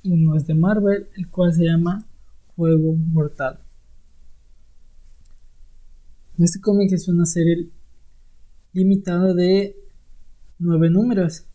Uno 0.04 0.36
es 0.36 0.48
de 0.48 0.56
Marvel, 0.56 1.08
el 1.16 1.30
cual 1.30 1.54
se 1.54 1.66
llama 1.66 2.08
Juego 2.56 2.96
Mortal. 2.96 3.60
Este 6.40 6.60
cómic 6.60 6.92
es 6.94 7.08
una 7.08 7.26
serie 7.26 7.70
limitada 8.74 9.34
de 9.36 9.76
9 10.58 10.90
números. 10.90 11.46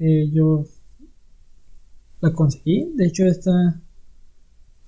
Eh, 0.00 0.28
yo 0.32 0.64
la 2.20 2.32
conseguí. 2.32 2.92
De 2.96 3.06
hecho. 3.06 3.24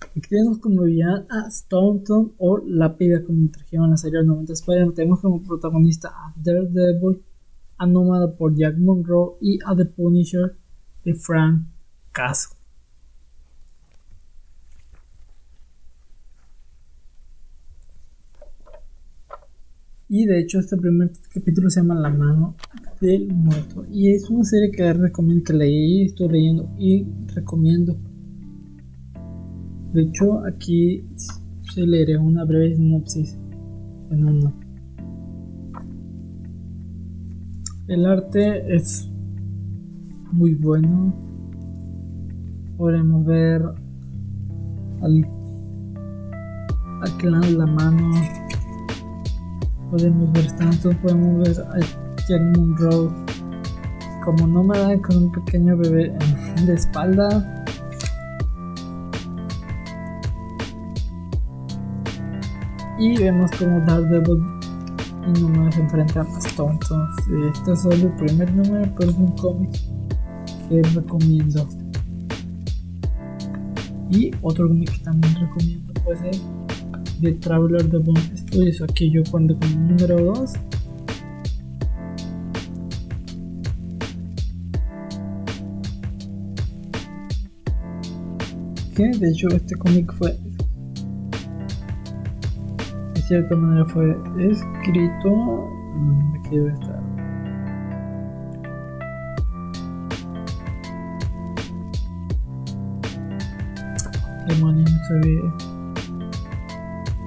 Aquí 0.00 0.28
tenemos 0.28 0.58
como 0.58 0.82
villana 0.82 1.24
a 1.30 1.50
Staunton 1.50 2.34
o 2.38 2.58
Lápida, 2.58 3.22
como 3.22 3.48
trajeron 3.48 3.86
en 3.86 3.90
la 3.92 3.96
serie 3.96 4.18
del 4.18 4.26
90 4.26 4.52
spider 4.52 4.92
Tenemos 4.92 5.20
como 5.20 5.42
protagonista 5.42 6.08
a 6.08 6.34
Daredevil, 6.36 7.22
a 7.78 7.86
Nómada 7.86 8.36
por 8.36 8.54
Jack 8.56 8.76
Monroe 8.76 9.36
y 9.40 9.58
a 9.64 9.74
The 9.74 9.84
Punisher 9.86 10.56
de 11.04 11.14
Frank 11.14 11.66
Castle. 12.12 12.58
Y 20.08 20.26
de 20.26 20.38
hecho 20.38 20.60
este 20.60 20.76
primer 20.76 21.10
capítulo 21.32 21.68
se 21.70 21.80
llama 21.80 21.96
La 21.96 22.10
mano 22.10 22.54
del 23.00 23.26
muerto. 23.32 23.84
Y 23.90 24.12
es 24.12 24.30
una 24.30 24.44
serie 24.44 24.70
que 24.70 24.92
recomiendo, 24.92 25.44
que 25.44 25.52
leí, 25.54 26.04
estoy 26.04 26.28
leyendo 26.28 26.70
y 26.78 27.06
recomiendo. 27.34 27.96
De 29.92 30.02
hecho 30.02 30.44
aquí 30.44 31.04
se 31.74 31.86
leeré 31.86 32.16
una 32.18 32.44
breve 32.44 32.76
sinopsis. 32.76 33.36
Bueno, 34.08 34.32
no. 34.32 34.64
El 37.88 38.06
arte 38.06 38.74
es 38.74 39.10
muy 40.34 40.54
bueno. 40.54 41.14
Podemos 42.76 43.24
ver 43.24 43.62
al, 45.02 45.28
al 47.02 47.16
clan 47.18 47.40
de 47.40 47.52
la 47.52 47.66
mano 47.66 48.10
podemos 49.94 50.32
ver 50.32 50.50
tanto, 50.56 50.90
podemos 51.02 51.46
ver 51.46 51.60
a 51.60 51.78
Jack 52.28 52.56
Monroe 52.56 53.10
como 54.24 54.46
nómada 54.48 55.00
con 55.02 55.16
un 55.16 55.32
pequeño 55.32 55.76
bebé 55.76 56.12
la 56.66 56.72
espalda. 56.72 57.64
Y 62.98 63.16
vemos 63.18 63.52
como 63.52 63.80
Daredevil 63.80 64.42
y 65.28 65.72
se 65.72 65.80
enfrentan 65.80 66.26
a 66.26 66.38
Stone. 66.38 66.78
Este 67.52 67.72
es 67.72 67.82
solo 67.82 67.94
el 67.94 68.12
primer 68.14 68.52
número, 68.52 68.92
pero 68.98 69.10
es 69.10 69.16
un 69.16 69.32
cómic 69.36 69.70
les 70.70 70.94
recomiendo. 70.94 71.68
Y 74.10 74.30
otro 74.42 74.68
cómic 74.68 74.90
que 74.90 75.04
también 75.04 75.34
recomiendo 75.34 75.92
pues 76.04 76.20
es 76.22 76.42
The 77.20 77.32
Traveler 77.32 77.88
de 77.88 77.98
Bomb 77.98 78.18
Studios. 78.36 78.82
Aquí 78.82 79.10
yo 79.10 79.22
cuando 79.30 79.58
con 79.58 79.68
el 79.68 79.88
número 79.88 80.34
2. 80.34 80.52
Que 88.94 89.08
de 89.18 89.30
hecho 89.30 89.48
este 89.48 89.74
cómic 89.74 90.12
fue 90.14 90.38
de 93.14 93.22
cierta 93.22 93.56
manera 93.56 93.84
fue 93.86 94.16
escrito 94.38 95.68
aquí 96.38 96.56
debe 96.56 96.74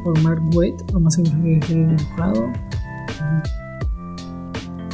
por 0.03 0.21
Mark 0.21 0.41
Waid 0.53 0.75
lo 0.93 0.99
más 0.99 1.15
seguro 1.15 1.41
que 1.41 1.57
es 1.57 1.67
dibujado 1.69 2.53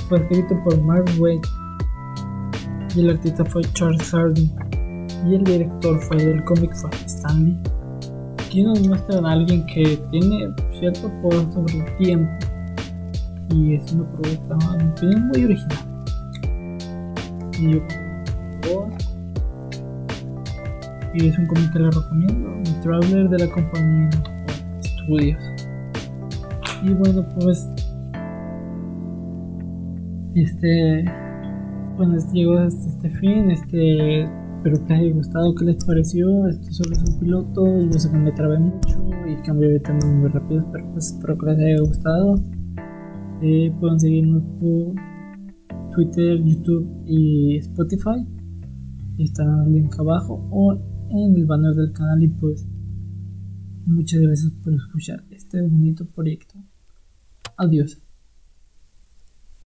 fue 0.09 0.19
escrito 0.19 0.63
por 0.63 0.81
Mark 0.83 1.05
Waid 1.19 1.41
y 2.95 2.99
el 3.01 3.09
artista 3.11 3.43
fue 3.45 3.63
Charles 3.73 4.11
Harding 4.11 4.51
y 5.25 5.35
el 5.35 5.43
director 5.43 5.99
fue 6.01 6.17
del 6.17 6.43
cómic 6.43 6.75
fue 6.75 6.89
Stanley. 7.05 7.57
Aquí 8.39 8.63
nos 8.63 8.85
muestran 8.87 9.25
a 9.25 9.31
alguien 9.31 9.65
que 9.67 9.97
tiene 10.11 10.53
cierto 10.79 11.09
poder 11.21 11.51
sobre 11.53 11.79
el 11.79 11.97
tiempo. 11.97 12.31
Y 13.49 13.75
es 13.75 13.91
una 13.93 14.05
propuesta 14.11 14.55
muy 15.31 15.45
original. 15.45 15.79
Y 21.13 21.27
es 21.27 21.37
un 21.37 21.45
cómic 21.45 21.71
que 21.71 21.79
le 21.79 21.91
recomiendo, 21.91 22.49
un 22.49 22.81
Traveler 22.81 23.29
de 23.29 23.39
la 23.39 23.47
compañía 23.51 24.09
Studios. 24.81 25.43
Y 26.83 26.93
bueno, 26.93 27.25
pues 27.39 27.67
este 30.35 31.05
bueno, 31.97 32.17
llegó 32.33 32.57
hasta 32.57 32.89
este 32.89 33.09
fin, 33.11 33.51
este 33.51 34.23
espero 34.23 34.87
que 34.87 34.93
les 34.93 35.01
haya 35.01 35.13
gustado, 35.13 35.55
¿qué 35.55 35.65
les 35.65 35.85
pareció? 35.85 36.47
Esto 36.47 36.71
solo 36.71 36.93
es 36.93 37.03
un 37.09 37.19
piloto, 37.19 37.81
yo 37.81 37.99
sé 37.99 38.09
que 38.09 38.17
me 38.17 38.31
trabé 38.31 38.57
mucho 38.59 38.97
y 39.27 39.35
cambié 39.43 39.69
de 39.69 39.79
tema 39.79 39.99
muy 40.05 40.29
rápido, 40.29 40.65
pero 40.71 40.89
pues 40.93 41.11
espero 41.13 41.37
que 41.37 41.45
les 41.47 41.59
haya 41.59 41.79
gustado. 41.81 42.35
Eh, 43.41 43.71
pueden 43.79 43.99
seguirnos 43.99 44.43
por 44.59 44.95
Twitter, 45.93 46.41
YouTube 46.43 46.87
y 47.05 47.57
Spotify. 47.57 48.25
Estará 49.19 49.63
el 49.65 49.73
link 49.73 49.93
abajo 49.99 50.47
o 50.49 50.77
en 51.13 51.35
el 51.35 51.45
banner 51.45 51.75
del 51.75 51.93
canal 51.93 52.21
y 52.23 52.27
pues 52.27 52.65
muchas 53.85 54.19
gracias 54.21 54.51
por 54.63 54.73
escuchar 54.73 55.23
este 55.29 55.61
bonito 55.61 56.05
proyecto. 56.05 56.55
Adiós. 57.57 58.02